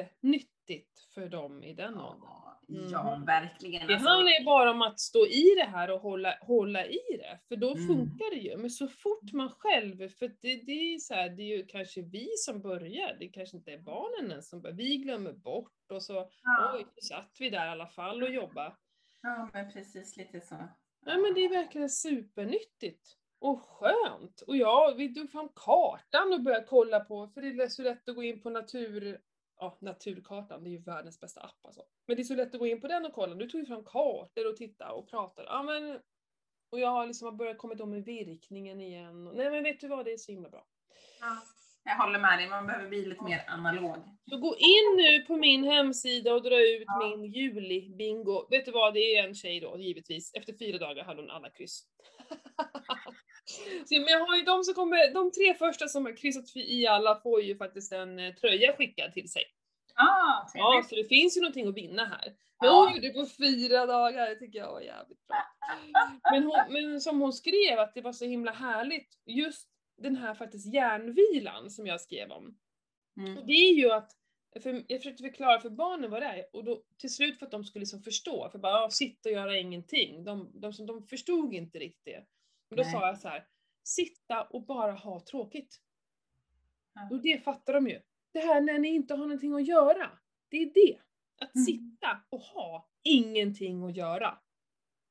[0.00, 2.28] jättenyttigt för dem i den åldern.
[2.68, 3.86] Ja, ja, verkligen.
[3.86, 6.98] Det Alltså, handlar ju bara om att stå i det här och hålla, hålla i
[7.18, 7.86] det, för då Mm.
[7.86, 8.56] funkar det ju.
[8.56, 12.02] Men så fort man själv, för det, det är så här, det är ju kanske
[12.02, 14.76] vi som börjar, det kanske inte är barnen ens som börjar.
[14.76, 18.72] Vi glömmer bort och så, ja, oj, satt vi där i alla fall och jobbade.
[19.22, 20.54] ja, men precis lite så.
[21.06, 23.16] Nej men det är verkligen supernyttigt.
[23.38, 24.40] Och skönt.
[24.46, 28.08] Och ja, vi tog fram kartan och började kolla på, för det är så lätt
[28.08, 29.20] att gå in på natur...
[29.58, 31.82] Ja, naturkartan, det är ju världens bästa app alltså.
[32.06, 33.34] Men det är så lätt att gå in på den och kolla.
[33.34, 35.48] Nu tog vi fram kartor och titta och pratade.
[35.50, 36.00] Ja men...
[36.70, 39.24] Och jag har liksom börjat komma igång med virkningen igen.
[39.24, 40.66] Nej men vet du vad, det är så himla bra.
[41.20, 41.42] Ja,
[41.84, 43.96] jag håller med dig, man behöver bli lite mer analog.
[44.30, 47.16] Så gå in nu på min hemsida och dra ut Ja.
[47.16, 48.46] min juli-bingo.
[48.50, 50.34] Vet du vad, det är en tjej då, givetvis.
[50.34, 51.82] Efter fyra dagar hade hon alla kryss.
[53.86, 56.86] Så, men jag har ju de som kommer, de tre första som har kryssat i
[56.86, 59.42] alla får ju faktiskt en eh, tröja skickad till sig.
[59.94, 62.34] Ah, Ja, så det finns ju någonting att vinna här.
[62.60, 65.36] Men hon gjorde det på fyra dagar, det tycker jag var jävligt bra.
[66.32, 69.68] Men, hon, men som hon skrev, att det var så himla härligt, just
[70.02, 72.56] den här faktiskt järnvilan som jag skrev om.
[73.20, 73.38] Mm.
[73.38, 74.10] Och det är ju att,
[74.62, 77.52] för jag försökte förklara för barnen vad det är, och då till slut för att
[77.52, 80.24] de skulle liksom förstå, för bara ja, sitta och göra ingenting.
[80.24, 82.24] De, de, som- de förstod inte riktigt det.
[82.68, 82.92] Men då Nej.
[82.92, 83.46] sa jag så här,
[83.82, 85.80] sitta och bara ha tråkigt.
[86.94, 87.08] Ja.
[87.10, 88.00] Och det fattar de ju.
[88.32, 90.10] Det här när ni inte har någonting att göra,
[90.48, 90.98] det är det.
[91.40, 91.64] Att Mm.
[91.64, 94.38] sitta och ha ingenting att göra.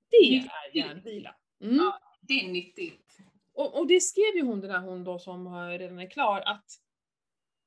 [0.09, 0.51] Det är Nyttigt.
[0.75, 1.35] järnvila.
[1.61, 1.75] Mm.
[1.75, 1.99] Ja.
[2.21, 3.17] Det är nyttigt.
[3.53, 6.65] Och, och det skrev ju hon, den här hon då som redan är klar, att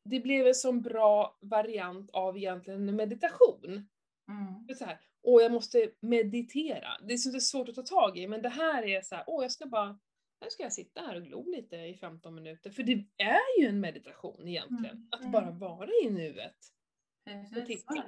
[0.04, 3.88] det blev en sån bra variant av egentligen en meditation.
[4.28, 4.66] Mm.
[4.68, 6.88] Är så här, åh jag måste meditera.
[7.08, 9.44] Det är så svårt att ta tag i, men det här är så här, åh
[9.44, 9.98] jag ska bara,
[10.44, 12.70] nu ska jag sitta här och glo lite i 15 minuter.
[12.70, 15.08] För det är ju en meditation egentligen, Mm.
[15.10, 15.32] att Mm.
[15.32, 16.56] bara vara i nuet.
[17.54, 18.04] Precis, titta.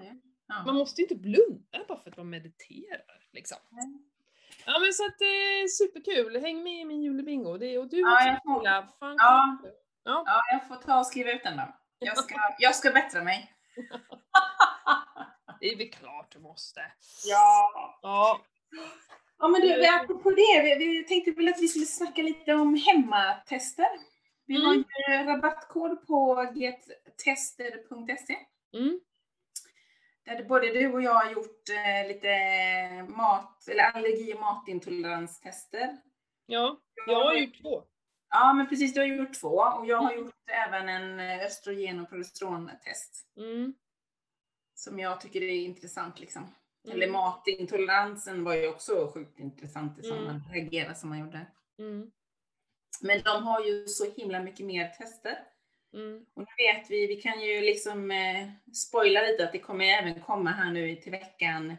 [0.46, 0.62] Ja.
[0.66, 3.26] Man måste ju inte blunda bara för att man mediterar.
[3.32, 3.58] Liksom.
[3.70, 3.92] Nej.
[4.66, 7.58] Ja men så att det är superkul, häng med i min julebingo.
[7.58, 9.58] Det och du Ja, också jag får- Ja.
[10.04, 10.22] ja.
[10.26, 11.76] Ja, jag får ta och skriva ut den då.
[11.98, 13.52] Jag ska, jag ska bättra mig.
[15.60, 16.80] Det är väl klart du måste.
[17.24, 17.98] ja.
[18.02, 18.40] Ja.
[19.38, 22.74] Ja men du, apropå det, vi, vi tänkte väl att vi skulle snacka lite om
[22.74, 23.86] hemmatester.
[24.46, 24.84] Vi har Mm.
[25.08, 28.36] ju rabattkod på gettester.se
[28.74, 29.00] Mm.
[30.24, 32.32] där både du och jag har gjort eh, lite
[33.16, 35.96] mat, eller allergi och matintoleranstester.
[36.46, 37.82] Ja, jag har gjort två.
[38.30, 40.24] Ja men precis, du har gjort två och jag har Mm.
[40.24, 40.34] gjort
[40.66, 43.26] även en eh, östrogen och progesterontest.
[43.36, 43.74] Mm.
[44.80, 46.42] Som jag tycker är intressant liksom.
[46.84, 46.96] Mm.
[46.96, 50.24] Eller matintoleransen var ju också sjukt intressant i Mm.
[50.24, 51.46] man reagerade som man gjorde.
[51.78, 52.10] Mm.
[53.00, 55.38] Men de har ju så himla mycket mer tester.
[55.94, 56.24] Mm.
[56.34, 60.20] Och nu vet vi, vi kan ju liksom eh, spoila lite att det kommer även
[60.20, 61.76] komma här nu till veckan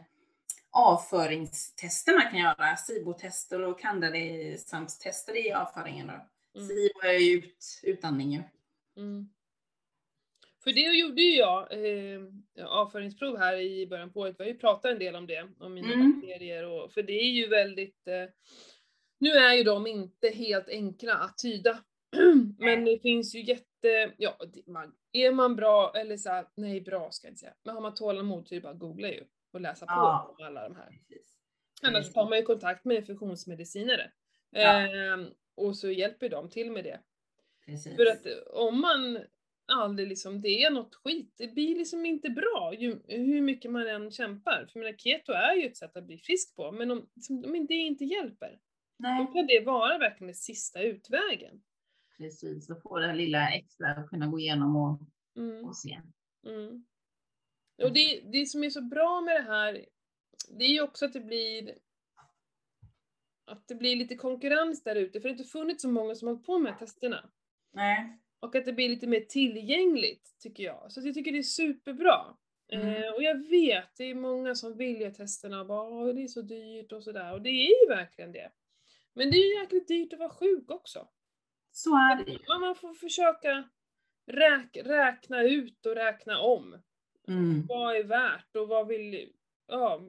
[0.70, 2.76] avföringstester man kan göra.
[2.76, 6.12] SIBO-tester och Candida-tester i avföringen då.
[6.60, 6.68] Mm.
[6.68, 8.42] SIBO är ju ut, utandning ju.
[8.96, 9.28] Mm.
[10.64, 12.20] För det gjorde ju jag, eh,
[12.66, 15.74] avföringsprov här i början på året, vi har ju pratat en del om det, om
[15.74, 16.20] mina Mm.
[16.20, 18.24] bakterier och, för det är ju väldigt, eh,
[19.18, 21.78] nu är ju de inte helt enkla att tyda.
[22.58, 27.10] Men det finns ju jätte, ja, man, är man bra, eller så här, nej bra
[27.10, 29.24] ska jag inte säga, men har man tålamod så är det bara att googla ju
[29.52, 30.34] och läsa på Ja.
[30.38, 30.88] om alla de här.
[31.82, 34.10] Annars tar man ju kontakt med funktionsmedicinare.
[34.50, 34.88] Ja.
[34.88, 37.00] Ehm, och så hjälper de till med det.
[37.66, 37.96] Precis.
[37.96, 39.18] För att om man
[39.72, 43.88] aldrig liksom, det är något skit, det blir liksom inte bra ju, hur mycket man
[43.88, 44.66] än kämpar.
[44.72, 47.66] För menar, keto är ju ett sätt att bli frisk på, men om, liksom, om
[47.66, 48.58] det inte hjälper,
[48.96, 51.62] Nej, då kan det vara verkligen den sista utvägen.
[52.16, 52.66] precis.
[52.66, 55.00] Så får det här lilla extra att kunna gå igenom och,
[55.36, 56.00] Mm, och se.
[56.46, 56.84] mm.
[57.82, 59.86] Och det, det som är så bra med det här,
[60.58, 61.74] det är ju också att det blir
[63.44, 66.28] att det blir lite konkurrens där ute, för det har inte funnits så många som
[66.28, 67.30] har hållit på med testerna.
[67.72, 68.18] Nej.
[68.42, 70.92] Och att det blir lite mer tillgängligt, tycker jag.
[70.92, 72.36] Så jag tycker det är superbra.
[72.72, 72.86] Mm.
[72.86, 76.28] Eh, och jag vet, det är många som vill göra testerna och bara det är
[76.28, 77.32] så dyrt och sådär.
[77.32, 78.52] Och det är ju verkligen det.
[79.12, 81.08] Men det är ju jäkligt dyrt att vara sjuk också.
[81.70, 82.38] Så är det.
[82.46, 83.68] Ja, man får försöka
[84.26, 86.82] räk, räkna ut och räkna om.
[87.28, 87.66] Mm.
[87.66, 89.32] Vad är värt och vad vill...
[89.66, 90.08] Ja,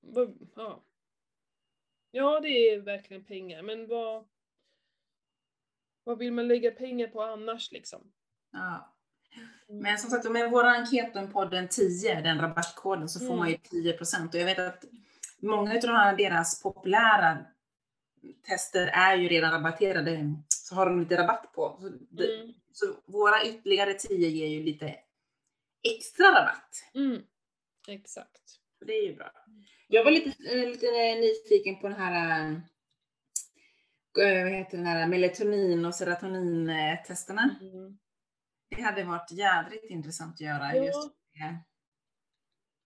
[0.00, 0.84] vad, ja.
[2.10, 4.24] ja, det är verkligen pengar, men vad...
[6.04, 8.12] Vad vill man lägga pengar på annars liksom?
[8.52, 8.90] Ja.
[9.68, 9.82] Mm.
[9.82, 13.38] Men som sagt, med vår enkät på den 10, den rabattkoden, så får Mm.
[13.38, 13.92] man ju 10
[14.28, 14.84] Och jag vet att
[15.38, 17.38] många av de här deras populära
[18.46, 21.78] tester är ju redan rabatterade, så har de lite rabatt på.
[21.80, 22.52] Så, det, Mm.
[22.72, 24.94] så våra ytterligare 10 ger ju lite
[25.96, 26.84] extra rabatt.
[26.94, 27.22] Mm.
[27.88, 28.48] Exakt.
[28.78, 29.30] Så det är ju bra.
[29.88, 30.86] Jag var lite, eh, lite
[31.20, 32.58] nyfiken på den här, eh,
[34.22, 37.56] vad heter den här melatonin och serotonin-testerna.
[37.60, 37.98] Mm.
[38.76, 40.76] Det hade varit jädrigt intressant att göra.
[40.76, 40.84] Ja.
[40.84, 41.58] Just det.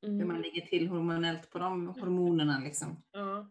[0.06, 0.42] hur man Mm.
[0.42, 3.02] ligger till hormonellt på de hormonerna liksom.
[3.12, 3.50] Ja.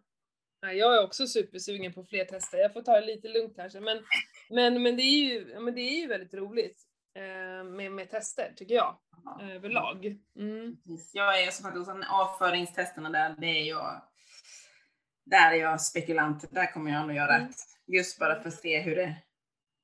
[0.61, 2.57] Ja, jag är också supersugen på fler tester.
[2.57, 3.79] Jag får ta det lite lugnt kanske.
[3.79, 4.03] Men,
[4.49, 6.83] men, men, det, är ju, men det är ju väldigt roligt
[7.15, 8.97] eh, med, med tester, tycker jag.
[9.23, 9.41] Ja.
[9.41, 10.05] Överlag.
[10.39, 10.77] Mm.
[11.13, 14.01] Jag är som sagt hos en avföringstesterna där, det är jag,
[15.29, 16.51] där är jag spekulant.
[16.51, 17.47] Där kommer jag nog göra Mm.
[17.47, 17.55] rätt.
[17.87, 19.15] Just bara för att se hur det,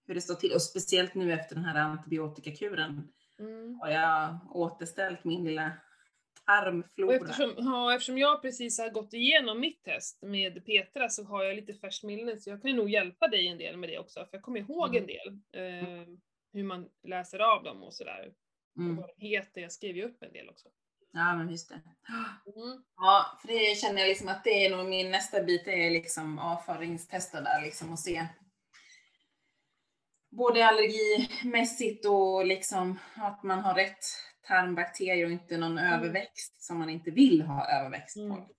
[0.07, 0.51] hur det står till.
[0.53, 3.07] Och speciellt nu efter den här antibiotikakuren
[3.39, 3.79] Mm.
[3.81, 7.15] har jag återställt min lilla Och tarmflora.
[7.15, 11.55] eftersom, ja, eftersom jag precis har gått igenom mitt test med Petra så har jag
[11.55, 14.19] lite färskt minne så jag kan nog hjälpa dig en del med det också.
[14.19, 15.07] För jag kommer ihåg en Mm.
[15.07, 15.27] del.
[15.53, 16.07] Eh,
[16.53, 18.33] hur man läser av dem och sådär.
[18.75, 18.95] Och Mm.
[18.95, 19.61] vad de heter.
[19.61, 20.69] Jag skrev ju upp en del också.
[21.15, 21.75] Ja, men just det.
[22.55, 22.83] Mm.
[22.95, 26.39] Ja, för det känner jag liksom att det är nog min nästa bit, är liksom
[26.39, 28.27] avföringstester där liksom och se
[30.31, 34.05] både allergimässigt och liksom att man har rätt
[34.47, 35.93] tarmbakterier och inte någon Mm.
[35.93, 38.29] överväxt som man inte vill ha överväxt Mm.
[38.35, 38.49] på.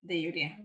[0.00, 0.56] Det är ju det.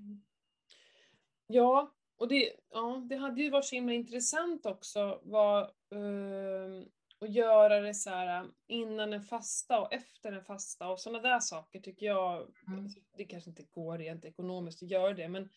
[1.48, 6.84] Ja, och det, ja, det hade ju varit så himla intressant också var, eh,
[7.24, 11.40] att göra det så här innan en fasta och efter en fasta och sådana där
[11.40, 12.90] saker tycker jag, Mm.
[13.18, 15.50] det kanske inte går rent ekonomiskt att göra det, men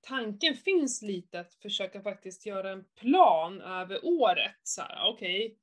[0.00, 4.56] tanken finns lite att försöka faktiskt göra en plan över året.
[4.62, 5.58] Så här, okej,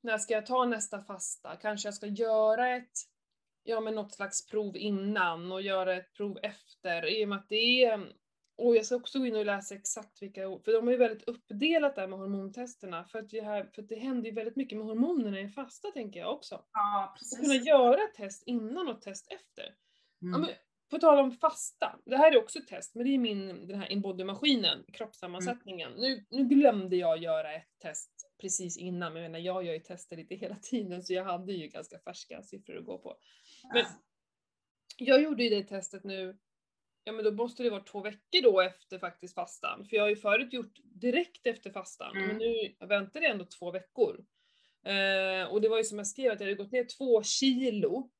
[0.00, 1.56] när ska jag ta nästa fasta?
[1.56, 2.92] Kanske jag ska göra ett,
[3.62, 7.48] ja men något slags prov innan och göra ett prov efter i och med att
[7.48, 8.12] det är
[8.58, 11.28] och jag ska också gå in och läsa exakt vilka, för de har ju väldigt
[11.28, 14.78] uppdelat där med hormontesterna för att det, här, för att det händer ju väldigt mycket
[14.78, 16.64] med hormonerna i fasta tänker jag också.
[16.72, 17.66] Ja, Att kunna precis.
[17.66, 19.74] göra ett test innan och ett test efter.
[20.18, 20.40] Ja, Mm.
[20.40, 20.50] men,
[20.90, 23.80] på tal om fasta, det här är också ett test, men det är min, den
[23.80, 25.92] här inbodymaskinen, kroppssammansättningen.
[25.92, 29.80] Nu, nu glömde jag göra ett test precis innan, men jag menar jag gör ju
[29.80, 33.16] tester lite hela tiden så jag hade ju ganska färska siffror att gå på.
[33.74, 33.84] Men
[34.96, 36.38] jag gjorde ju det testet nu,
[37.08, 39.84] ja men då måste det vara två veckor då efter faktiskt fastan.
[39.84, 42.28] För jag har ju förut gjort direkt efter fastan, Mm.
[42.28, 44.24] men nu väntade jag ändå två veckor.
[44.84, 48.10] Eh, och det var ju som jag skrev att jag hade gått ner två kilo,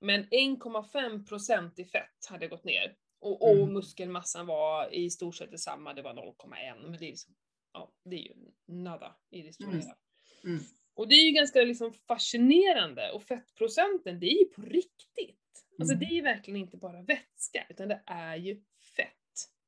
[0.00, 2.96] men 1,5 procent i fett hade gått ner.
[3.20, 3.72] Och, och Mm.
[3.72, 6.82] muskelmassan var i stort sett detsamma, det var 0,1.
[6.82, 7.34] Men det är, liksom,
[7.72, 8.34] ja, det är ju
[8.66, 9.80] nada i det stora Mm.
[9.80, 9.96] hela.
[10.44, 10.60] Mm.
[10.94, 15.39] Och det är ju ganska liksom fascinerande och fettprocenten det är ju på riktigt.
[15.80, 15.98] Alltså Mm.
[16.00, 18.62] det är ju verkligen inte bara vätska utan det är ju
[18.96, 19.06] fett.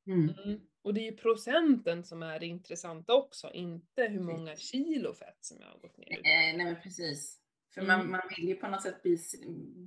[0.06, 0.60] Mm.
[0.82, 5.38] Och det är ju procenten som är det intressanta också, inte hur många kilo fett
[5.40, 6.12] som jag har gått ner.
[6.18, 6.22] Eh,
[6.56, 7.38] nej men precis.
[7.74, 8.10] För man, Mm.
[8.12, 9.18] man vill ju på något sätt bli,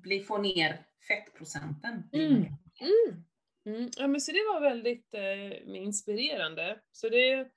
[0.01, 2.03] bli, få ner fettprocenten.
[2.13, 2.35] Mm.
[2.35, 3.23] Mm.
[3.65, 3.89] Mm.
[3.97, 6.79] Ja men så det var väldigt eh, inspirerande.
[6.91, 7.51] Så det,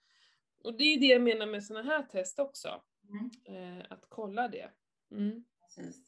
[0.64, 2.82] och det är det jag menar med sådana här test också.
[3.08, 3.30] Mm.
[3.78, 4.70] Eh, att kolla det.
[5.12, 5.44] Mm.
[5.62, 6.07] Precis.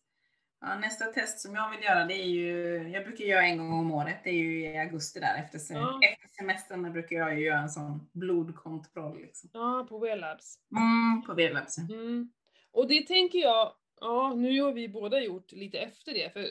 [0.60, 3.72] Ja, nästa test som jag vill göra det är ju, jag brukar göra en gång
[3.72, 6.00] om året, det är ju i augusti där efter, se- Ja.
[6.02, 9.20] efter semestern där brukar jag ju göra en sån blodkontroll.
[9.20, 9.50] Liksom.
[9.52, 10.58] Ja, på Wellabs.
[10.76, 11.84] Mm, på Velabsen.
[11.84, 12.32] Mm.
[12.72, 16.46] Och det tänker jag, ja nu har vi båda gjort lite efter det, för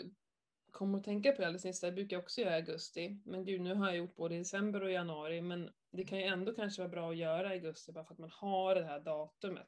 [0.72, 3.22] kom att tänka på det alldeles nyss, det brukar jag också göra i augusti.
[3.26, 6.24] Men gud, nu har jag gjort både i december och januari, men det kan ju
[6.24, 9.00] ändå kanske vara bra att göra i augusti bara för att man har det här
[9.00, 9.68] datumet.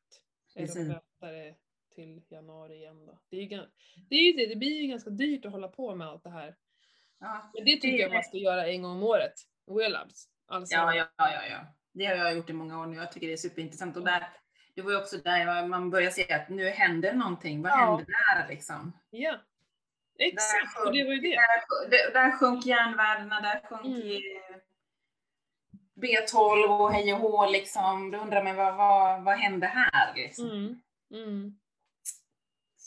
[0.56, 0.88] Eller Precis.
[1.20, 1.56] det
[1.96, 3.20] till januari igen då.
[3.30, 3.48] Det, är ju,
[4.10, 6.30] det, är ju det, det blir ju ganska dyrt att hålla på med allt det
[6.30, 6.56] här.
[7.20, 7.52] Ja.
[7.54, 9.34] Men det tycker jag man ska göra en gång om året.
[9.68, 10.28] Wellabs.
[10.48, 11.60] Alltså, Ja, ja, ja, ja.
[11.94, 12.96] Det har jag gjort i många år nu.
[12.98, 13.98] Jag tycker det är superintressant.
[13.98, 14.28] Och där,
[14.76, 17.62] det var ju också där man börjar se att nu händer någonting.
[17.62, 17.76] Vad Ja.
[17.76, 18.92] händer där liksom?
[19.10, 19.40] ja.
[20.20, 21.36] Exakt, Där och det var ju det.
[21.90, 24.12] Där, där, sjönk järnvärdena, där sjönk Mm.
[24.12, 24.58] eh,
[25.96, 28.12] B12 och hej och hå liksom.
[28.12, 30.46] Då undrar man vad, vad, vad hände här liksom.
[30.50, 30.82] Mm.
[31.14, 31.58] Mm.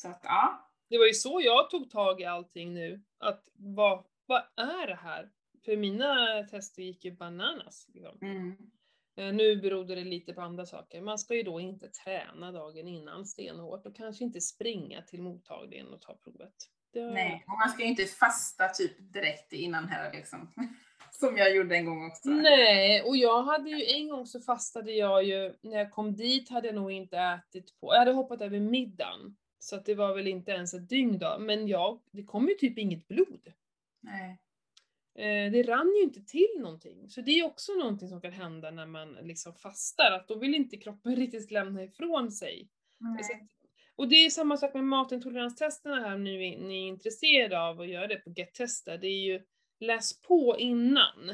[0.05, 0.71] Så att ja.
[0.89, 3.03] Det var ju så jag tog tag i allting nu.
[3.19, 5.31] Att vad, vad är det här?
[5.65, 7.87] För mina tester gick ju bananas.
[7.95, 8.19] Liksom.
[8.23, 8.57] Mm.
[9.17, 11.01] Eh, Nu berodde det lite på andra saker.
[11.01, 15.87] Man ska ju då inte träna dagen innan stenhårt och kanske inte springa till mottagningen
[15.93, 16.55] och ta provet.
[16.95, 20.53] Har- Nej, och man ska ju inte fasta typ direkt innan här liksom.
[21.13, 22.29] Som jag gjorde en gång också.
[22.29, 26.51] Nej, och jag hade ju en gång så fastade jag ju, när jag kom dit
[26.51, 29.37] hade jag nog inte ätit på, jag hade hoppat över middagen.
[29.65, 32.55] Så att det var väl inte ens ett dygn då, men jag, det kom ju
[32.55, 33.53] typ inget blod.
[34.01, 34.39] Nej.
[35.19, 37.11] Eh, det rann ju inte till någonting.
[37.11, 40.55] Så det är också någonting som kan hända när man liksom fastar, att då vill
[40.55, 42.69] inte kroppen riktigt lämna ifrån sig.
[43.25, 43.41] Så att-
[43.97, 47.89] Och det är samma sak med matintoleranstesterna här, om ni, ni är intresserade av att
[47.89, 48.97] göra det på Get-testa.
[48.97, 49.43] Det är ju
[49.81, 51.29] läs på innan.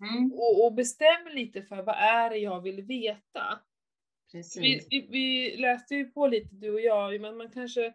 [0.00, 3.60] Mm, Och, och bestäm lite för vad är det jag vill veta.
[4.56, 7.94] Vi, vi, vi läste ju på lite du och jag, men man kanske,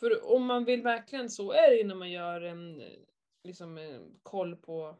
[0.00, 2.82] för om man vill verkligen så är det ju när man gör en
[3.44, 4.96] liksom, en koll på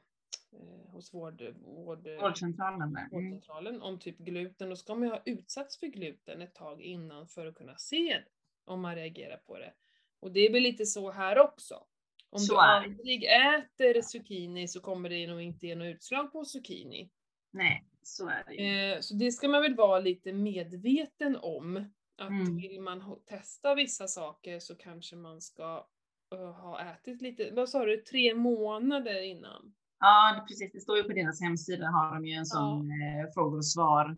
[0.52, 3.00] eh, hos vård, vård, Vårdcentralen där.
[3.00, 3.10] Mm.
[3.10, 7.28] vårdcentralen om typ gluten, då ska man ju ha utsatts för gluten ett tag innan
[7.28, 8.22] för att kunna se
[8.64, 9.72] om man reagerar på det.
[10.20, 11.86] Och det är väl lite så här också.
[12.30, 16.44] Om Så du aldrig äter zucchini så kommer det nog inte ge något utslag på
[16.44, 17.10] zucchini.
[17.50, 18.92] Nej, så är det.
[18.92, 21.76] Eh, så det ska man väl vara lite medveten om.
[22.18, 22.56] Att Mm.
[22.56, 25.86] vill man testa vissa saker så kanske man ska
[26.34, 29.74] eh, ha ätit lite, vad sa du, tre månader innan?
[29.98, 30.72] Ja, precis.
[30.72, 34.16] Det står ju på deras hemsida har de ju en sån eh, frågor och svar.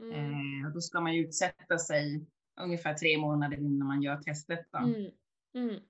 [0.00, 0.12] Mm.
[0.12, 2.26] Eh, och då ska man ju utsätta sig
[2.60, 4.68] ungefär tre månader innan man gör testet.
[4.72, 4.78] Då.
[4.78, 5.10] Mm.
[5.54, 5.80] Mm.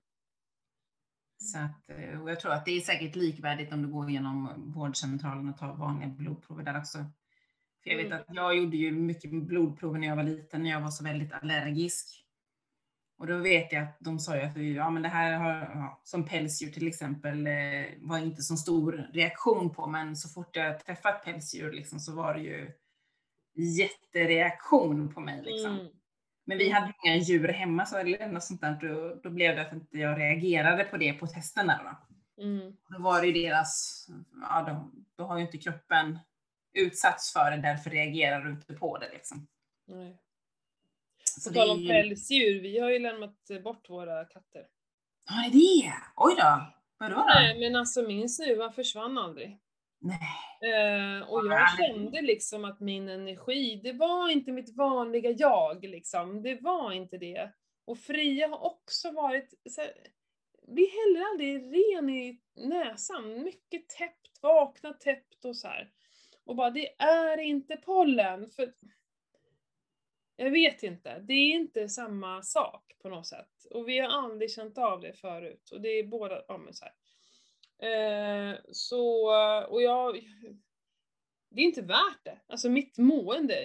[1.37, 4.49] Så att, eh, och jag tror att det är säkert likvärdigt om du går igenom
[4.75, 7.05] vårdcentralen och tar vanliga blodprover där också.
[7.83, 8.19] För jag vet Mm.
[8.19, 11.33] att jag gjorde ju mycket blodprover när jag var liten, när jag var så väldigt
[11.33, 12.17] allergisk.
[13.17, 16.01] Och då vet jag att de sa ju att ja, men det här har, ja,
[16.03, 17.53] som pälsdjur till exempel, eh,
[17.97, 22.33] var inte så stor reaktion på, men så fort jag träffat pälsdjur liksom, så var
[22.33, 22.71] det ju
[23.55, 25.41] jättereaktion på mig.
[25.43, 25.71] Liksom.
[25.79, 25.87] Mm.
[26.45, 28.77] Men vi hade inga djur hemma så eller något sånt där.
[28.81, 31.81] Då, då blev det att inte jag reagerade på det på testerna.
[31.83, 32.07] Då,
[32.43, 32.73] Mm.
[32.89, 34.07] då var det ju deras,
[34.41, 36.19] ja då, då har ju inte kroppen
[36.73, 39.47] utsatts för det, därför reagerar du inte på det liksom.
[39.87, 40.17] Nej.
[41.23, 44.67] Så På tal om ju- pälsdjur, vi har ju lämnat bort våra katter.
[45.29, 45.93] Ja, det är det!
[46.15, 46.73] Oj då!
[46.97, 47.23] Vadå då?
[47.25, 49.59] Nej men alltså min snuva försvann aldrig.
[49.99, 50.19] Nej.
[50.73, 56.41] Eh, och jag kände liksom att min energi, det var inte mitt vanliga jag liksom.
[56.43, 57.51] Det var inte det.
[57.85, 59.91] Och Fria har också varit, så här,
[60.67, 63.43] blir heller aldrig ren i näsan.
[63.43, 65.91] Mycket täppt, vaknat täppt och så här.
[66.43, 68.49] Och bara, det är inte pollen.
[68.49, 68.73] För
[70.35, 73.65] jag vet inte, det är inte samma sak på något sätt.
[73.71, 75.69] Och vi har aldrig känt av det förut.
[75.71, 76.93] Och det är båda, ja men så här.
[77.81, 79.33] Eh, så,
[79.65, 80.15] och jag,
[81.49, 82.37] det är inte värt det.
[82.47, 83.55] Alltså mitt mående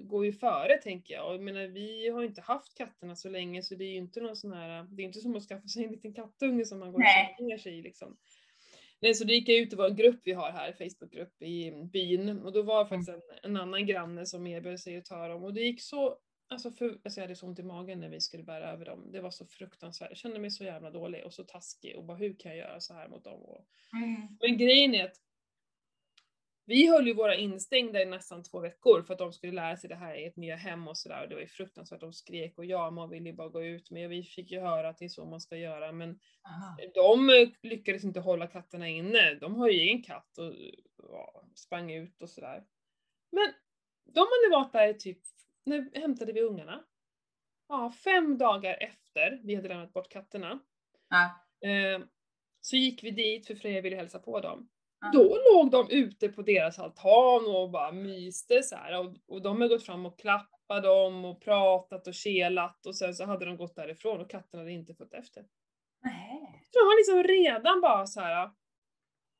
[0.00, 1.28] går ju före tänker jag.
[1.28, 3.96] Och jag menar, vi har ju inte haft katterna så länge så det är ju
[3.96, 6.78] inte någon sån här, det är inte som att skaffa sig en liten kattunge som
[6.78, 7.36] man går och Nej.
[7.40, 8.16] ner sig i liksom.
[9.06, 12.40] Nej, så då gick jag ut i vår grupp vi har här, Facebookgrupp i byn
[12.42, 15.54] och då var faktiskt en, en annan granne som erbjöd sig att ta dem och
[15.54, 18.42] det gick så, alltså, för, alltså jag hade så ont i magen när vi skulle
[18.42, 19.12] bära över dem.
[19.12, 22.16] Det var så fruktansvärt, jag kände mig så jävla dålig och så taskig och bara
[22.16, 23.42] hur kan jag göra så här mot dem?
[23.42, 24.38] Och, Mm.
[24.40, 25.16] men grejen är att
[26.66, 29.88] vi höll ju våra instängda i nästan två veckor för att de skulle lära sig
[29.88, 31.22] det här i ett nya hem och sådär.
[31.22, 33.90] Och det var ju fruktansvärt, de skrek och ja, man ville ju bara gå ut.
[33.90, 35.92] Men vi fick ju höra att det är så man ska göra.
[35.92, 36.76] Men Aha.
[36.94, 39.34] de eh, lyckades inte hålla katterna inne.
[39.34, 40.54] De har ju egen katt och
[41.02, 42.64] ja, sprang ut och sådär.
[43.30, 43.52] Men
[44.04, 45.18] de hade varit där i typ,
[45.64, 46.84] när hämtade vi ungarna?
[47.68, 50.60] Ja, fem dagar efter vi hade lämnat bort katterna.
[51.08, 51.24] Ja.
[51.68, 52.00] Eh,
[52.60, 54.68] så gick vi dit för Freja ville hälsa på dem.
[55.12, 58.98] Då låg de ute på deras altan och bara myste så här.
[59.00, 63.14] Och, och de har gått fram och klappat dem och pratat och kelat och sen
[63.14, 65.44] så hade de gått därifrån och katterna hade inte fått efter.
[66.02, 66.62] Nej.
[66.72, 68.50] Så de var liksom redan bara så här.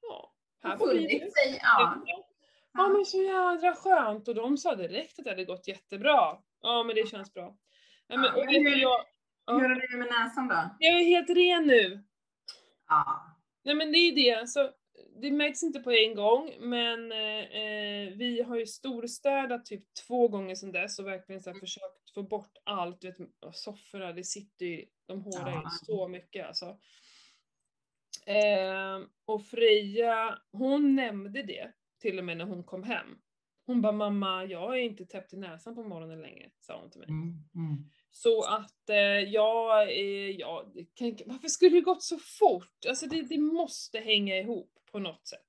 [0.03, 0.33] ja,
[0.63, 2.03] här får vi sig, ja.
[2.73, 6.39] Ja men så jädra skönt och de sa direkt att det hade gått jättebra.
[6.63, 7.57] Ja men det känns bra.
[8.07, 9.05] Ja, men, Ja, men hur- jag,
[9.47, 10.55] Hur är det med näsan då?
[10.79, 12.05] jag är helt ren nu.
[12.89, 13.27] Ja.
[13.65, 14.71] Nej men det är ju det, alltså,
[15.21, 20.29] det märks inte på en gång men eh, eh, vi har ju storstädat typ två
[20.29, 23.17] gånger sedan dess och verkligen så här försökt få bort allt, du vet
[23.53, 25.71] sofforna, det sitter ju, de hårar ju Ja.
[25.87, 26.79] så mycket alltså.
[28.27, 33.19] Eh, och Freja, hon nämnde det till och med när hon kom hem.
[33.67, 37.01] Hon bara, mamma jag är inte täppt i näsan på morgonen längre, sa hon till
[37.01, 37.09] mig.
[37.09, 37.45] Mm.
[37.55, 37.91] Mm.
[38.11, 42.87] Så att eh, jag, eh, ja, det kan, varför skulle det gått så fort?
[42.89, 45.47] Alltså det, det måste hänga ihop på något sätt.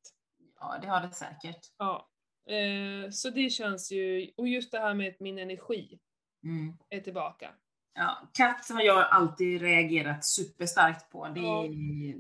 [0.59, 1.59] Ja, det har det säkert.
[1.77, 2.09] Ja.
[2.49, 5.99] Eh, så det känns ju, och just det här med att min energi
[6.43, 6.73] Mm.
[6.89, 7.49] är tillbaka.
[7.93, 11.27] Ja, katt har jag alltid reagerat superstarkt på.
[11.27, 11.63] Det Ja.
[11.65, 12.15] är,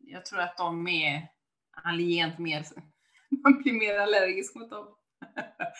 [0.00, 1.28] Jag tror att de är
[1.70, 2.64] allient mer,
[3.42, 4.86] man blir mer allergisk mot dem.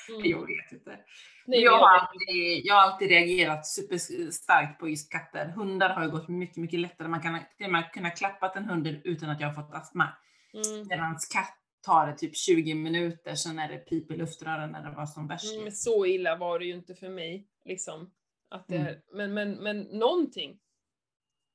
[0.08, 0.30] Mm.
[0.30, 0.98] Jag vet inte.
[1.46, 5.46] Nej, jag, har alltid, jag har alltid reagerat superstarkt på just katter.
[5.48, 7.08] Hundar har ju gått mycket, mycket lättare.
[7.08, 10.08] Man kan till och med kunna klappa en hund utan att jag har fått astma.
[10.57, 14.90] Mm, Medan katt tar det typ 20 minuter, sen är det pip i luftrören när
[14.90, 15.54] det var som värst.
[15.57, 17.48] mm, så illa var det ju inte för mig.
[17.64, 18.11] Liksom.
[18.48, 19.00] Att det, Mm.
[19.12, 20.59] men, men, men någonting.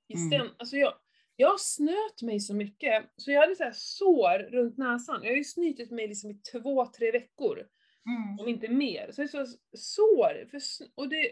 [0.07, 0.47] I Mm.
[0.57, 0.93] alltså jag,
[1.35, 5.23] jag snöt mig så mycket, så jag hade så sår runt näsan.
[5.23, 7.67] Jag har ju snytit mig liksom i två, tre veckor.
[8.05, 8.39] Mm.
[8.39, 9.11] om inte mer.
[9.11, 10.47] Så det är så sår.
[10.51, 10.61] För,
[10.95, 11.31] och det,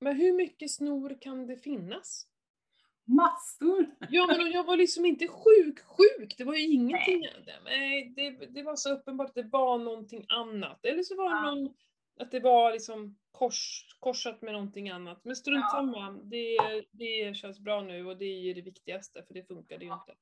[0.00, 2.26] men hur mycket snor kan det finnas?
[3.04, 3.86] Massor!
[4.10, 6.34] Ja men jag var liksom inte sjuk, sjuk.
[6.38, 7.26] Det var ju ingenting.
[7.64, 10.84] Nej, det, det var så uppenbart att det var någonting annat.
[10.84, 11.54] Eller så var det Ja.
[11.54, 11.74] någon,
[12.20, 15.24] att det var liksom kors, korsat med någonting annat.
[15.24, 15.76] Men strunt Ja.
[15.78, 16.10] samma.
[16.10, 16.56] Det,
[16.90, 20.14] det känns bra nu och det är ju det viktigaste för det funkade ju inte.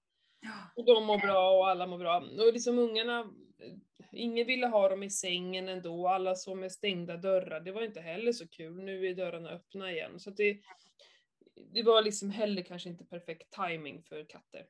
[0.77, 2.17] Och de mår bra och alla mår bra.
[2.19, 3.73] Och liksom ungarna, eh,
[4.13, 7.61] ingen ville ha dem i sängen ändå, alla sov med stängda dörrar.
[7.61, 8.85] Det var inte heller så kul.
[8.85, 10.21] Nu är dörrarna öppna igen.
[10.21, 10.59] Så det,
[11.73, 14.67] det var liksom heller kanske inte perfekt timing för katter.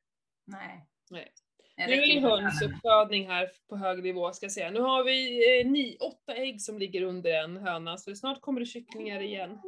[0.46, 0.86] Nej.
[1.10, 1.32] Nej.
[1.76, 4.70] Nu är det hönsuppfödning här på hög nivå ska jag säga.
[4.70, 8.60] Nu har vi eh, ni, åtta ägg som ligger under en höna, så snart kommer
[8.60, 9.58] det kycklingar igen.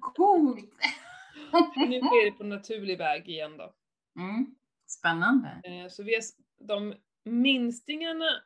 [0.00, 0.70] Coolt!
[1.88, 3.74] Nu sker det på naturlig väg igen då.
[4.20, 4.54] Mm.
[4.86, 5.60] Spännande.
[5.64, 6.36] Eh, Så vi s-
[6.68, 6.94] de
[7.24, 8.42] minstingarna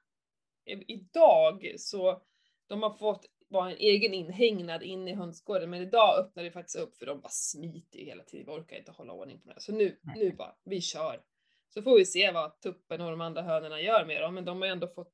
[0.87, 2.23] idag så
[2.67, 6.77] de har fått vara en egen inhägnad in i hönsgården men idag öppnar det faktiskt
[6.79, 8.47] upp för de bara smiter ju hela tiden.
[8.47, 9.61] Vi orkar inte hålla ordning på det.
[9.61, 10.19] Så nu, Nej.
[10.19, 11.21] nu bara, vi kör.
[11.69, 14.61] Så får vi se vad tuppen och de andra hönorna gör med dem men de
[14.63, 15.13] har ändå fått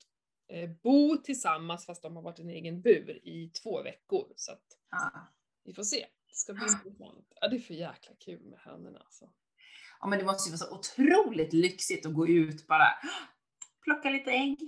[0.49, 4.33] eh, bo tillsammans fast de har varit i en egen bur i två veckor.
[4.37, 5.11] Så att Ja.
[5.65, 6.07] vi får se.
[6.29, 7.33] Det ska bli intressant.
[7.41, 9.31] Ja, det är för jäkla kul med hönorna alltså.
[10.01, 12.87] ja, men det måste ju vara så otroligt lyxigt att gå ut bara
[13.85, 14.59] plocka lite ägg.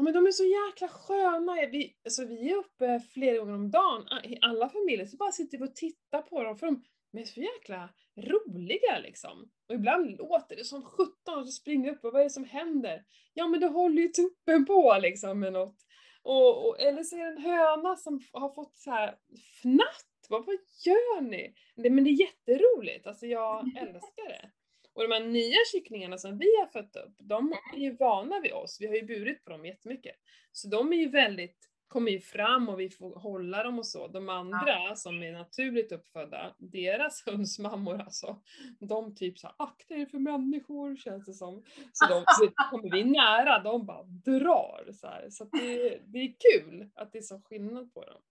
[0.00, 1.54] Ja, men de är så jäkla sköna.
[1.72, 5.32] Vi, alltså, vi är uppe flera gånger om dagen, a- i alla familjer, så bara
[5.32, 6.82] sitter vi och tittar på dem för de
[7.12, 9.50] de är så jäkla roliga liksom.
[9.68, 12.30] Och ibland låter det som 17 och så springer jag upp och vad är det
[12.30, 13.04] som händer?
[13.34, 15.76] Ja men då håller ju tuppen på liksom med något.
[16.22, 19.14] Och, och, eller så är det en höna som har fått så här
[19.62, 20.06] fnatt.
[20.28, 20.54] Vad, vad
[20.86, 21.54] gör ni?
[21.76, 24.50] Det, men det är jätteroligt, alltså jag älskar det.
[24.94, 28.52] Och de här nya kycklingarna som vi har fött upp, de är ju vana vid
[28.52, 28.76] oss.
[28.80, 30.16] Vi har ju burit på dem jättemycket.
[30.52, 31.56] Så de är ju väldigt,
[31.88, 34.08] kommer ju fram och vi får hålla dem och så.
[34.08, 38.36] De andra som är naturligt uppfödda, deras hönsmammor alltså,
[38.80, 41.64] de typ såhär, akta er för människor känns det som.
[41.92, 45.26] Så de, så kommer vi nära, de bara drar så här.
[45.30, 48.22] Så det, det är kul att det är så skillnad på dem.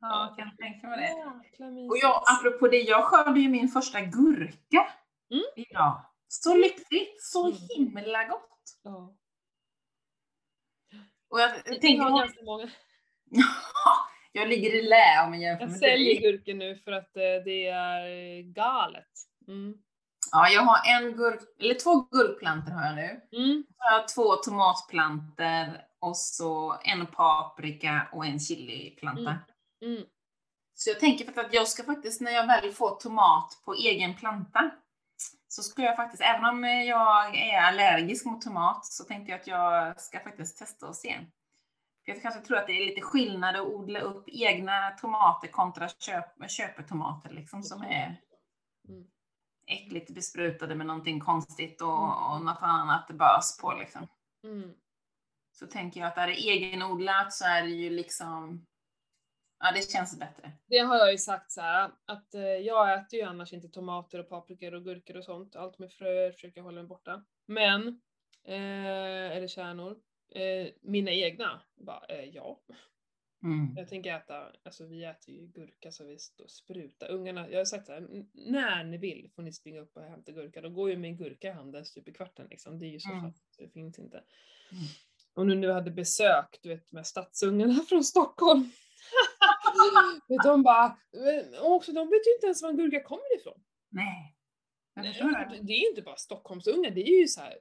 [0.00, 1.48] Ja, jag kan tänka mig det.
[1.48, 4.86] Jäkla Och jag, apropå det, jag skördade ju min första gurka
[5.30, 5.44] Mm.
[5.56, 6.04] idag.
[6.28, 7.58] Så lyxigt, så Mm.
[7.76, 8.78] himla gott.
[8.82, 9.16] Ja.
[11.30, 12.70] Och jag Vi tänker, har ganska många.
[14.32, 17.66] jag ligger i lä om jag jämför Jag säljer gurkor nu för att eh, det
[17.66, 19.08] är galet.
[19.48, 19.74] Mm.
[20.32, 23.20] Ja, jag har en gurk, eller två gurkplantor har jag nu.
[23.38, 23.64] Mm.
[23.78, 29.38] Jag har två tomatplantor och så en paprika och en chiliplanta.
[29.82, 29.96] Mm.
[29.96, 30.06] Mm.
[30.74, 34.16] Så jag tänker faktiskt att jag ska faktiskt, när jag väl får tomat på egen
[34.16, 34.70] planta,
[35.48, 39.46] så ska jag faktiskt, även om jag är allergisk mot tomat, så tänkte jag att
[39.46, 41.18] jag ska faktiskt testa och se.
[42.04, 45.88] För jag kanske tror att det är lite skillnad att odla upp egna tomater kontra
[45.88, 48.20] köp, köpetomater liksom som är
[48.88, 49.06] Mm.
[49.66, 54.06] äckligt besprutade med någonting konstigt och, och något annat bös på liksom.
[54.44, 54.74] Mm.
[55.52, 58.66] Så tänker jag att är det egenodlat så är det ju liksom,
[59.60, 60.52] ja det känns bättre.
[60.66, 64.18] Det har jag ju sagt så här att eh, jag äter ju annars inte tomater
[64.18, 65.56] och paprikor och gurkor och sånt.
[65.56, 67.24] Allt med fröer försöker jag hålla mig borta.
[67.46, 67.88] Men,
[68.44, 69.96] eh, eller kärnor,
[70.34, 72.60] eh, mina egna, bara, eh, ja.
[73.42, 73.74] Mm.
[73.76, 77.08] Jag tänker äta, alltså vi äter ju gurka så vi sprutar.
[77.10, 80.02] Ungarna, jag har sagt så här, "N- när ni vill får ni springa upp och
[80.02, 80.60] hämta gurka.
[80.60, 82.78] De går ju med en gurka i handen stup i kvarten liksom.
[82.78, 83.22] Det är ju så Mm.
[83.24, 84.22] fast, det finns inte.
[85.34, 88.70] Och nu när vi hade besök, du vet med stadsungarna från Stockholm.
[90.44, 93.60] De bara, men också de vet ju inte ens var en gurka kommer ifrån.
[93.90, 94.36] Nej.
[94.94, 95.72] Det.
[95.72, 97.54] Är ju inte bara Stockholmsungar, det är ju så här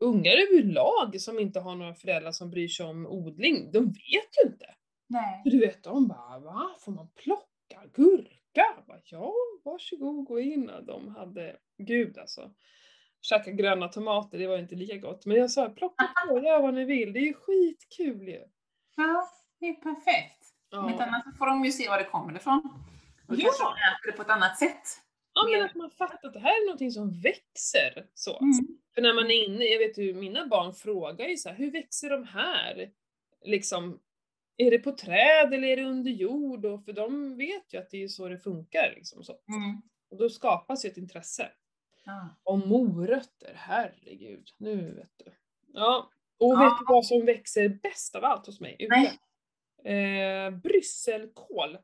[0.00, 4.50] ungar överlag som inte har några föräldrar som bryr sig om odling, de vet ju
[4.50, 4.66] inte.
[5.06, 5.42] Nej.
[5.44, 6.76] Du vet, de bara va?
[6.80, 8.38] Får man plocka gurka?
[8.52, 9.34] Jag Bara, ja,
[9.64, 10.70] varsågod gå in.
[10.70, 12.50] Och De hade, gud alltså.
[13.20, 15.26] Käka gröna tomater, det var inte lika gott.
[15.26, 17.12] Men jag sa plocka på, gör vad ni vill.
[17.12, 18.44] Det är ju skitkul ju.
[18.96, 19.28] Ja,
[19.60, 20.43] det är perfekt.
[20.78, 22.62] Om inte annat så får de ju se var det kommer ifrån.
[23.28, 23.42] Och Ja.
[23.44, 24.82] kanske äter det på ett annat sätt.
[25.34, 28.06] ja, men att man fattar att det här är någonting som växer.
[28.14, 28.38] Så.
[28.38, 28.52] Mm.
[28.94, 31.70] För när man är inne, jag vet ju mina barn frågar ju så här, hur
[31.70, 32.90] växer de här?
[33.44, 34.00] Liksom,
[34.56, 36.64] är det på träd eller är det under jord?
[36.66, 38.92] Och för de vet ju att det är så det funkar.
[38.96, 39.32] Liksom, så.
[39.32, 39.82] Mm.
[40.10, 41.50] Och då skapas ju ett intresse.
[42.04, 42.28] Ja.
[42.42, 44.48] Och morötter, herregud.
[44.58, 45.32] Nu vet du.
[45.72, 46.10] Ja,
[46.40, 46.58] och Ja.
[46.60, 48.76] vet du vad som växer bäst av allt hos mig?
[48.78, 48.88] Ute?
[48.96, 49.18] Nej.
[49.84, 51.78] Eh, brysselkål.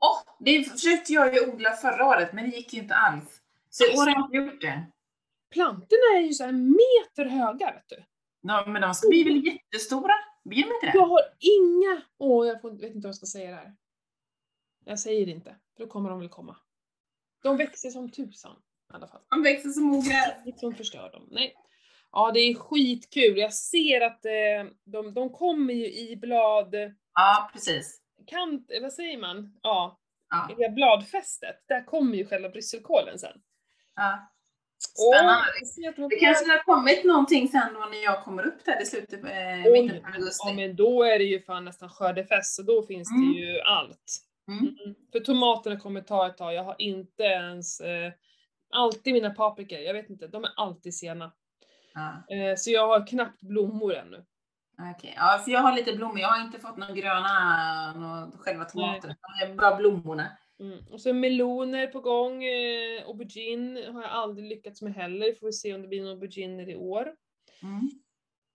[0.00, 3.40] Åh, det försökte jag ju odla förra året, men det gick ju inte alls.
[3.70, 4.86] Så i år har jag inte gjort det.
[5.50, 8.04] Plantorna är ju så här meter höga, vet du.
[8.40, 10.12] Ja, men de ska bli väl jättestora?
[10.44, 10.92] Blir de inte det?
[10.94, 12.02] Jag har inga...
[12.18, 13.76] Åh, jag får, vet inte vad jag ska säga där.
[14.84, 16.56] Jag säger det inte, för då kommer de väl komma.
[17.42, 18.56] De växer som tusan
[18.92, 19.20] i alla fall.
[19.30, 20.34] De växer som ogräs.
[20.44, 21.28] Inget som förstör dem.
[21.30, 21.54] Nej.
[22.16, 23.38] Ja, det är skitkul.
[23.38, 26.74] Jag ser att eh, de, de kommer ju i blad...
[27.14, 28.00] Ja, precis.
[28.26, 29.58] Kant, vad säger man?
[29.62, 30.00] Ja,
[30.58, 30.68] Ja.
[30.70, 31.64] bladfästet.
[31.68, 33.38] Där kommer ju själva brysselkålen sen.
[33.96, 34.32] Ja.
[34.78, 35.42] Spännande.
[35.96, 39.24] de Det kanske har kommit någonting sen då när jag kommer upp där i slutet,
[39.24, 40.48] eh, mitten på augusti.
[40.48, 43.32] Ja, men då är det ju fan nästan skördefest, så då finns Mm.
[43.32, 44.12] det ju allt.
[44.48, 44.58] Mm.
[44.84, 44.94] Mm.
[45.12, 46.54] För tomaterna kommer ta ett tag.
[46.54, 47.80] Jag har inte ens...
[47.80, 48.12] Eh,
[48.70, 51.32] alltid mina paprikor, jag vet inte, de är alltid sena.
[51.96, 52.36] Ja.
[52.36, 54.24] Eh, så jag har knappt blommor ännu.
[54.96, 56.20] Okej, ja, för jag har lite blommor.
[56.20, 60.36] Jag har inte fått några gröna, några, själva är bara blommorna.
[60.60, 60.78] Mm.
[60.90, 62.44] Och så meloner på gång.
[62.44, 65.34] Eh, aubergine har jag aldrig lyckats med heller.
[65.34, 67.14] Får vi se om det blir några auberginer i år.
[67.62, 67.90] Mm.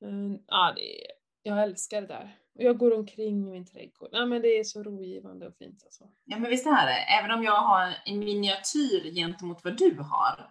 [0.02, 1.12] Mm, ja, det är,
[1.44, 2.38] jag älskar det där.
[2.56, 4.10] Och jag går omkring i min trädgård.
[4.12, 6.10] Ja, men det är så rogivande och fint alltså.
[6.26, 7.20] Ja, men visst är det.
[7.20, 10.50] Även om jag har en miniatyr gentemot vad du har,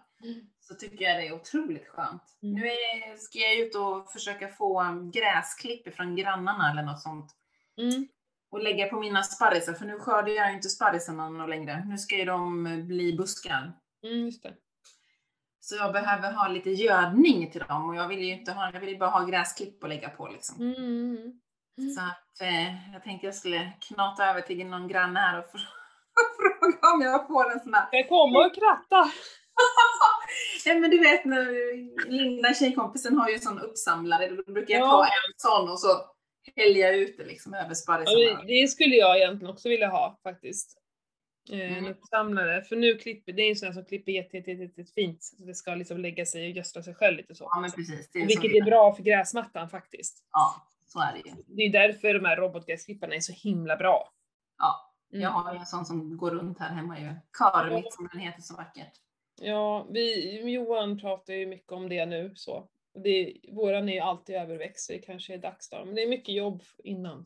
[0.71, 2.23] så tycker jag det är otroligt skönt.
[2.43, 2.55] Mm.
[2.55, 7.31] Nu är, ska jag ut och försöka få gräsklipp från grannarna eller något sånt.
[7.77, 8.07] Mm.
[8.51, 11.85] Och lägga på mina sparrisar, för nu skördar jag inte sparrisarna längre.
[11.85, 13.73] Nu ska ju de bli buskar.
[14.03, 14.53] Mm, just det.
[15.59, 18.79] Så jag behöver ha lite gödning till dem och jag vill ju inte ha, jag
[18.79, 20.61] vill bara ha gräsklipp att lägga på liksom.
[20.61, 21.15] Mm, mm,
[21.77, 21.89] mm.
[21.91, 25.67] Så att eh, jag tänkte jag skulle knata över till någon granne här och fr-
[26.59, 27.87] fråga om jag får en sån här.
[27.91, 29.11] Jag komma och kratta?
[30.65, 31.45] Nej men du vet när
[32.09, 34.91] Linda tjejkompisen har ju en sån uppsamlare, då brukar jag Ja.
[34.91, 35.87] ta en sån och så
[36.55, 38.37] häller jag ut det liksom över Ja, sparrisarna.
[38.37, 40.77] men det skulle jag egentligen också vilja ha faktiskt.
[41.51, 41.91] Eh, En Mm.
[41.91, 42.61] uppsamlare.
[42.63, 45.23] För nu klipper, det är ju sådana som klipper jätte, jätte, jätte, jätte fint.
[45.23, 47.43] Så det ska liksom lägga sig och gödsla sig själv lite så.
[47.53, 48.09] Ja men precis.
[48.11, 50.23] Det är Vilket är bra för gräsmattan faktiskt.
[50.31, 51.35] Ja, så är det ju.
[51.47, 54.09] Det är därför de här robotgräsklipparna är så himla bra.
[54.57, 55.21] Ja, Mm.
[55.23, 57.13] jag har ju en sån som går runt här hemma ju.
[57.37, 58.93] Karmit som den heter så vackert.
[59.43, 62.69] Ja, vi, Johan pratar ju mycket om det nu så.
[63.03, 65.85] Det, våran är ju alltid överväxt så det kanske är dags då.
[65.85, 67.25] Men det är mycket jobb innan.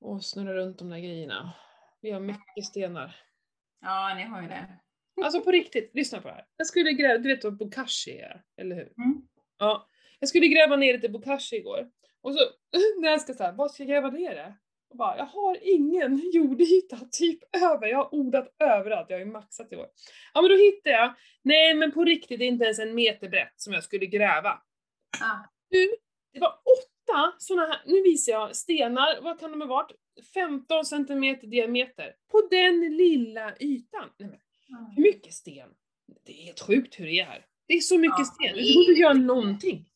[0.00, 1.52] Och snurra runt de där grejerna.
[2.00, 3.16] Vi har mycket stenar.
[3.80, 4.78] Ja, ni har ju det.
[5.24, 6.46] Alltså på riktigt, lyssna på det här.
[6.56, 8.92] Jag skulle gräva, du vet vad bokashi är, eller hur?
[8.98, 9.22] Mm.
[9.58, 9.88] Ja.
[10.20, 11.90] Jag skulle gräva ner lite bokashi igår.
[12.20, 12.40] Och så
[13.00, 14.54] när jag ska säga, vad ska jag gräva ner det?
[14.94, 17.86] Och bara, jag har ingen jordyta typ över.
[17.86, 19.86] Jag har odlat överallt, jag har ju maxat i år.
[20.34, 23.28] Ja men då hittade jag, nej men på riktigt, det är inte ens en meter
[23.28, 24.62] brett som jag skulle gräva.
[25.20, 25.46] Ja.
[25.70, 25.94] Du,
[26.32, 29.92] det var åtta såna här, nu visar jag stenar, vad kan de ha varit?
[30.34, 32.12] 15 centimeter diameter.
[32.30, 34.10] På den lilla ytan.
[34.18, 34.38] Nej, men,
[34.96, 35.68] hur mycket sten?
[36.26, 37.46] Det är helt sjukt hur det är.
[37.66, 39.86] Det är så mycket Ja, sten, det går inte göra någonting.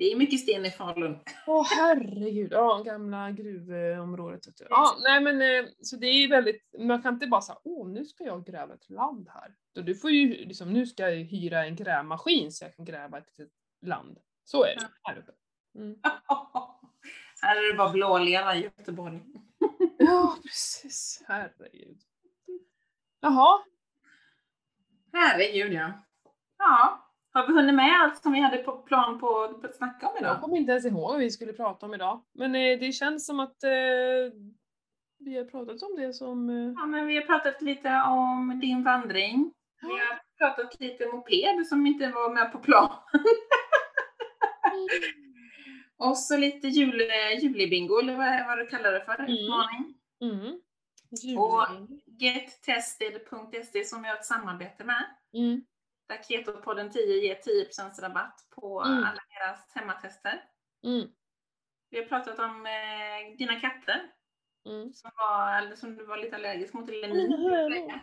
[0.00, 1.18] Det är mycket sten i Falun.
[1.46, 4.46] Åh herregud, ja gamla gruvområdet.
[4.46, 4.66] vet du.
[4.70, 8.04] Ja, nej men eh, så det är väldigt, man kan inte bara säga åh nu
[8.04, 9.54] ska jag gräva ett land här.
[9.74, 13.18] Så du får ju liksom, nu ska jag hyra en grävmaskin så jag kan gräva
[13.18, 13.34] ett
[13.86, 14.18] land.
[14.44, 15.32] Så är det här uppe.
[15.78, 15.98] Mm.
[17.42, 19.20] Här är det bara blålera i Göteborg.
[19.98, 22.00] Ja precis, herregud.
[23.20, 23.60] Jaha,
[25.12, 25.92] Herregud ja.
[26.58, 30.06] Ja, har vi hunnit med allt som vi hade på plan på på att snacka
[30.08, 30.40] om jag idag?
[30.40, 32.22] kommer inte ens ihåg vad vi skulle prata om idag.
[32.34, 33.70] Men eh, det känns som att eh,
[35.18, 36.50] vi har pratat om det som...
[36.50, 39.52] Eh, Ja, men vi har pratat lite om din vandring.
[39.82, 42.90] Vi har pratat lite moped som inte var med på plan.
[45.96, 47.02] Och så lite jul,
[47.42, 49.30] julibingo, eller vad, vad du kallar det för, Mm.
[49.32, 49.94] utmaning.
[50.20, 50.60] mm.
[51.38, 51.66] Och-.
[52.20, 55.04] Gettested.se som vi har ett samarbete med.
[55.34, 55.64] Mm.
[56.10, 59.04] Där Ketopodden 10 ger 10% rabatt på Mm.
[59.04, 60.42] alla deras hemmatester.
[60.84, 61.08] Mm.
[61.90, 64.02] Vi har pratat om eh, dina katter
[64.66, 64.92] Mm.
[64.92, 68.00] som, var, som du var lite allergisk mot, eller Mina hönor.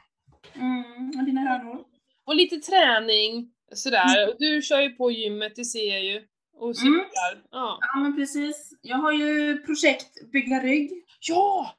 [0.54, 1.86] Mm, och dina hönor.
[2.26, 4.30] Och lite träning, sådär.
[4.30, 6.28] Och du kör ju på gymmet, det ser jag ju.
[6.54, 7.44] Och cyklar.
[7.52, 7.80] Ja.
[7.82, 8.74] Ja men precis.
[8.82, 11.04] Jag har ju projekt Bygga rygg.
[11.20, 11.76] ja!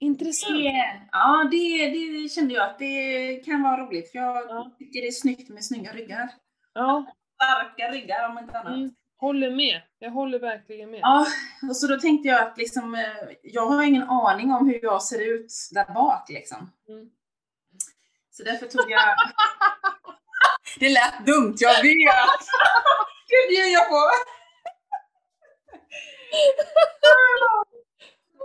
[0.00, 0.54] Intressant.
[0.58, 4.70] Det, ja, det, det kände jag att det kan vara roligt för jag Ja.
[4.78, 6.28] tycker det är snyggt med snygga ryggar.
[6.74, 8.74] Ja, Starka ryggar om inte annat.
[8.74, 8.90] mm.
[9.16, 9.80] håller med.
[9.98, 11.00] Jag håller verkligen med.
[11.02, 11.26] Ja,
[11.68, 13.02] och så då tänkte jag att liksom, eh,
[13.42, 16.72] jag har ingen aning om hur jag ser ut där bak liksom.
[16.88, 17.10] Mm.
[18.30, 19.14] Så därför tog jag...
[20.80, 22.40] det lät dumt, jag vet!
[23.48, 24.00] Det jag på!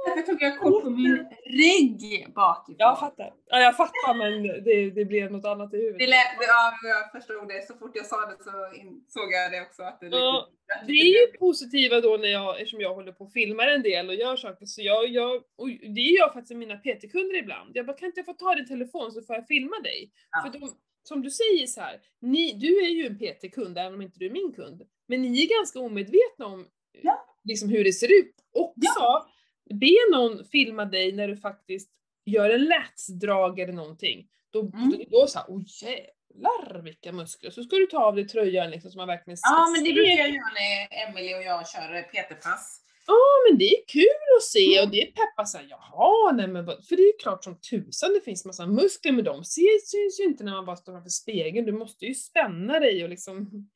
[0.05, 2.75] Därför tog jag kort på min rygg bakifrån.
[2.77, 3.33] Jag fattar.
[3.45, 5.99] Ja, jag fattar men det, det blev något annat i huvudet.
[5.99, 7.67] Det lät, ja, jag förstod det.
[7.67, 9.83] Så fort jag sa det så insåg jag det också.
[9.83, 10.49] Att det, Ja,
[10.81, 13.81] lite, Det är ju positiva då när jag, eftersom jag håller på och filmar en
[13.83, 17.71] del och gör saker, så jag, jag och det är jag faktiskt mina PT-kunder ibland.
[17.73, 20.11] Jag bara, kan inte jag få ta din telefon så får jag filma dig?
[20.31, 20.41] Ja.
[20.51, 20.69] För de,
[21.03, 24.25] som du säger så här, ni, du är ju en PT-kund även om inte du
[24.25, 24.81] är min kund.
[25.07, 26.67] Men ni är ganska omedvetna om
[27.01, 27.25] Ja.
[27.43, 28.35] liksom hur det ser ut.
[28.53, 29.25] Också,
[29.73, 31.89] be någon filma dig när du faktiskt
[32.25, 34.27] gör en lätsdrag eller någonting.
[34.49, 34.89] Då, Mm.
[34.89, 37.49] då, då såhär, oj jävlar vilka muskler.
[37.51, 40.11] Så ska du ta av dig tröjan liksom så man verkligen Ja, men det brukar
[40.11, 42.81] jag göra när Emily och jag kör PT-pass.
[43.07, 46.65] Ja men det är kul att se och det är peppa såhär, jaha nej men
[46.65, 50.19] vad, för det är klart som tusan det finns massa muskler med dem syns, syns
[50.19, 53.67] ju inte när man bara står framför spegeln, du måste ju spänna dig och liksom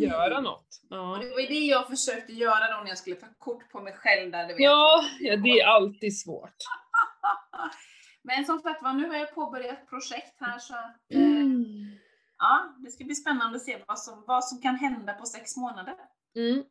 [0.00, 0.68] göra något.
[0.90, 3.70] Och Ja, det var ju det jag försökte göra då när jag skulle ta kort
[3.72, 6.56] på mig själv där, du ja, ja det är alltid svårt.
[8.22, 11.98] Men som sagt var, nu har jag påbörjat projekt här så att eh, Mm.
[12.38, 15.56] ja, det ska bli spännande att se vad som, vad som kan hända på sex
[15.56, 15.94] månader.
[16.36, 16.64] Mm.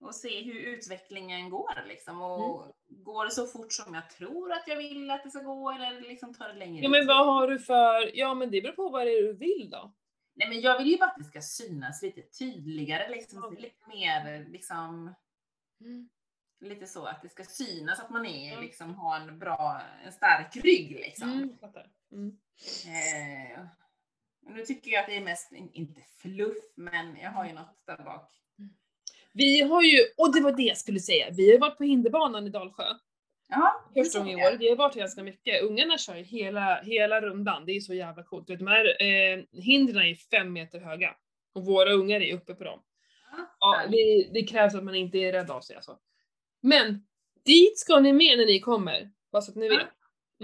[0.00, 2.22] Och se hur utvecklingen går liksom.
[2.22, 5.70] Och går det så fort som jag tror att jag vill att det ska gå
[5.70, 8.72] eller liksom tar det längre Ja men vad har du för, ja men det beror
[8.74, 9.92] på vad det är du vill då.
[10.34, 13.38] Nej men jag vill ju bara att det ska synas lite tydligare liksom.
[13.54, 13.60] Ja.
[13.60, 15.14] Lite mer liksom,
[15.80, 16.08] Mm.
[16.60, 20.56] lite så att det ska synas att man är liksom, har en bra, en stark
[20.56, 21.32] rygg liksom.
[21.32, 21.58] Mm.
[22.12, 22.38] Mm.
[22.86, 23.60] Eh,
[24.40, 27.86] nu tycker jag att det är mest, in- inte fluff, men jag har ju något
[27.86, 28.39] där bak.
[29.32, 32.46] Vi har ju, och det var det jag skulle säga, vi har varit på hinderbanan
[32.46, 32.84] i Dalsjö.
[33.48, 34.56] Ja, Första gången i år.
[34.58, 35.62] Vi har varit ganska mycket.
[35.62, 37.66] Ungarna kör ju hela, hela rundan.
[37.66, 38.46] Det är så jävla coolt.
[38.46, 41.14] De här eh, hindren är fem meter höga.
[41.54, 42.82] Och våra ungar är uppe på dem.
[43.60, 45.98] Ja, det, det krävs att man inte är rädd av sig alltså.
[46.62, 47.06] Men
[47.44, 49.10] dit ska ni med när ni kommer.
[49.32, 49.76] Bara så att ni Ja.
[49.76, 49.88] vet.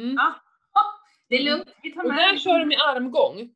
[0.04, 0.14] Mm.
[0.14, 0.34] Ja.
[1.28, 2.16] Det är lugnt, vi tar Och med.
[2.18, 3.50] där kör de i armgång.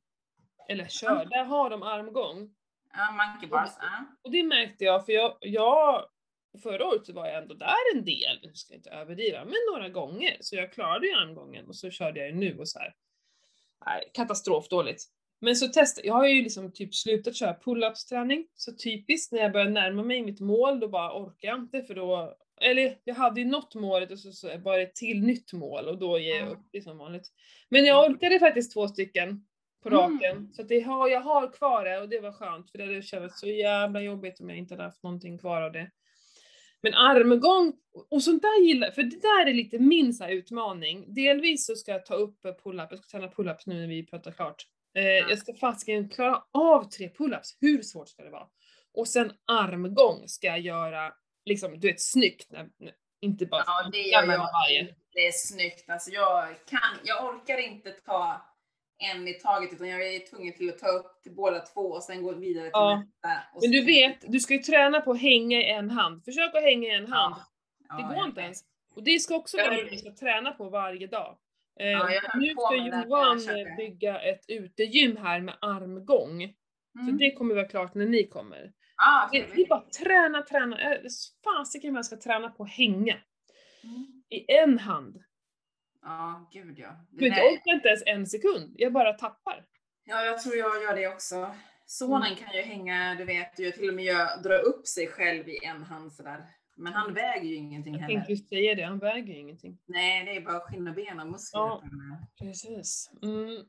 [0.68, 2.54] Eller kör, där har de armgång.
[2.92, 3.70] Ja, monkey bars.
[3.80, 4.04] Ja.
[4.22, 6.04] Och det märkte jag, för jag, jag
[6.62, 9.54] förra året så var jag ändå där en del, nu ska jag inte överdriva, men
[9.72, 10.36] några gånger.
[10.40, 12.94] Så jag klarade ju armgången och så körde jag ju nu och så här.
[13.86, 15.02] Nej, katastrofdåligt.
[15.40, 19.40] Men så testade, jag har ju liksom typ slutat köra pull-ups träning, så typiskt när
[19.40, 23.14] jag börjar närma mig mitt mål då bara orkar jag inte för då, eller jag
[23.14, 26.18] hade ju nått målet och så, så var det ett till nytt mål och då
[26.18, 26.52] ger jag Mm.
[26.52, 27.28] upp det som vanligt.
[27.68, 29.46] Men jag orkade faktiskt två stycken
[29.82, 30.00] på Mm.
[30.00, 32.84] raken, så att det har, jag har kvar det och det var skönt för det
[32.84, 35.90] hade känts så jävla jobbigt om jag inte hade haft någonting kvar av det.
[36.82, 37.72] Men armgång
[38.10, 41.14] och sånt där gillar för det där är lite min så utmaning.
[41.14, 44.30] Delvis så ska jag ta upp pull-up, jag ska träna pull-ups nu när vi pratar
[44.32, 44.66] klart.
[44.94, 48.46] Eh, jag ska fasiken klara av tre pull-ups, hur svårt ska det vara?
[48.94, 51.12] Och sen armgång ska jag göra,
[51.44, 52.68] liksom du vet snyggt, när,
[53.20, 54.38] inte bara Ja, det gör jag.
[54.38, 54.94] varje.
[55.12, 55.90] Det är snyggt.
[55.90, 58.46] Alltså jag, kan, jag orkar inte ta
[59.00, 62.02] en i taget utan jag är tvungen till att ta upp till båda två och
[62.02, 62.96] sen gå vidare till Ja.
[63.22, 63.28] nästa.
[63.62, 66.24] Men du så- vet, du ska ju träna på att hänga i en hand.
[66.24, 67.34] Försök att hänga i en hand.
[67.88, 68.60] Ja, Det ja, går inte ens.
[68.96, 71.36] Och det ska också vara något du ska träna på varje dag.
[71.80, 76.54] Eh, nu ska det Johan eh, bygga ett utegym här med armgång.
[76.92, 77.18] Så Mm.
[77.18, 78.72] det kommer vara klart när ni kommer.
[78.96, 80.80] Ja, Det, det är bara träna, träna.
[80.92, 80.98] Eh,
[81.44, 83.16] Fasiken vad jag ska träna på att hänga.
[83.84, 84.22] Mm.
[84.28, 85.16] I en hand.
[86.02, 87.06] Ja, gud ja.
[87.10, 88.74] Det jag orkar inte ens en sekund.
[88.78, 89.64] Jag bara tappar.
[90.04, 91.54] Ja, jag tror jag gör det också.
[91.86, 92.36] Sonen Mm.
[92.36, 95.64] kan ju hänga, du vet, ju till och med gör, dra upp sig själv i
[95.64, 96.44] en hand sådär.
[96.76, 98.14] Men han väger ju ingenting Jag heller.
[98.14, 99.78] tänkte just säga det, han väger ju ingenting.
[99.86, 101.60] Nej, det är bara skinn och ben och muskler.
[101.60, 101.82] Ja.
[102.40, 103.10] Precis.
[103.22, 103.64] Mm.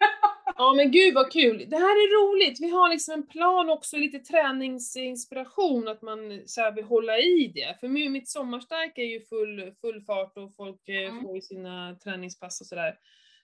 [0.56, 1.66] Ja men gud vad kul!
[1.70, 6.60] Det här är roligt, vi har liksom en plan också, lite träningsinspiration, att man så
[6.60, 7.76] här, vill hålla i det.
[7.80, 11.22] För mitt sommarstark är ju full, full fart och folk eh, Mm.
[11.22, 12.98] får ju sina träningspass och sådär.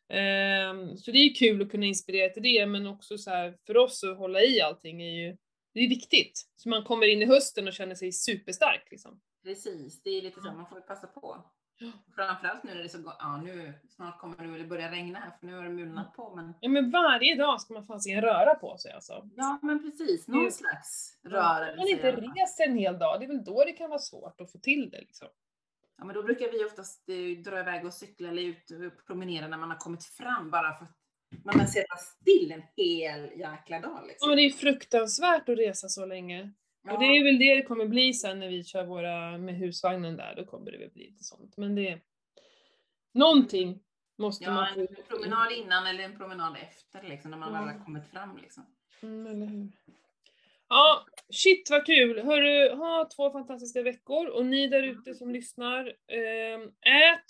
[0.08, 3.76] Ehm, så det är kul att kunna inspirera till det, men också så här, för
[3.76, 5.36] oss att hålla i allting är ju
[5.74, 6.42] det är viktigt.
[6.56, 9.20] Så man kommer in i hösten och känner sig superstark liksom.
[9.44, 11.44] Precis, det är lite så, man får ju passa på.
[12.14, 15.46] Framförallt nu när det så, ja nu snart kommer det väl börja regna här för
[15.46, 16.54] nu har det mulnat på men.
[16.60, 19.28] Ja men varje dag ska man fasiken röra på sig alltså.
[19.36, 21.76] Ja men precis, någon slags Om rörelse.
[21.76, 24.52] man inte reser en hel dag, det är väl då det kan vara svårt att
[24.52, 25.28] få till det liksom.
[25.98, 29.48] Ja men då brukar vi oftast eh, dra iväg och cykla eller ut och promenera
[29.48, 30.96] när man har kommit fram bara för att
[31.44, 34.28] man har suttit still en hel jäkla dag Ja liksom.
[34.28, 36.52] men det är fruktansvärt att resa så länge.
[36.92, 40.16] Och det är väl det det kommer bli sen när vi kör våra med husvagnen
[40.16, 41.56] där, då kommer det väl bli lite sånt.
[41.56, 41.98] Men det...
[43.12, 43.80] Någonting
[44.18, 47.84] måste Ja, man en promenad innan eller en promenad efter liksom, när man väl har
[47.84, 48.66] kommit fram liksom.
[49.02, 49.68] Mm, eller hur.
[50.68, 52.22] Ja, shit vad kul!
[52.24, 56.60] Hörru, ha två fantastiska veckor och ni där ute som lyssnar, eh,
[56.92, 57.24] ät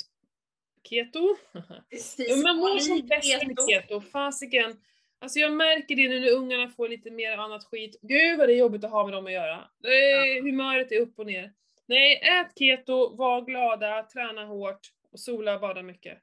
[0.88, 1.36] keto.
[1.90, 2.28] Precis.
[2.28, 3.66] Ja, man mår som bäst med keto.
[3.68, 4.76] keto, fasiken.
[5.18, 7.98] Alltså jag märker det nu när ungarna får lite mer annat skit.
[8.02, 9.68] Gud vad det är jobbigt att ha med dem att göra.
[9.84, 11.52] Är, Humöret är upp och ner.
[11.86, 14.80] Nej, ät keto, var glada, träna hårt
[15.12, 16.18] och sola bada mycket.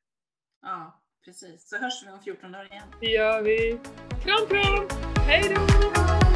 [0.62, 1.70] Ja, precis.
[1.70, 2.84] Så hörs vi om 14 dagar igen.
[3.02, 3.80] Det gör vi.
[4.24, 4.88] Kram kram!
[5.28, 6.33] Hej då!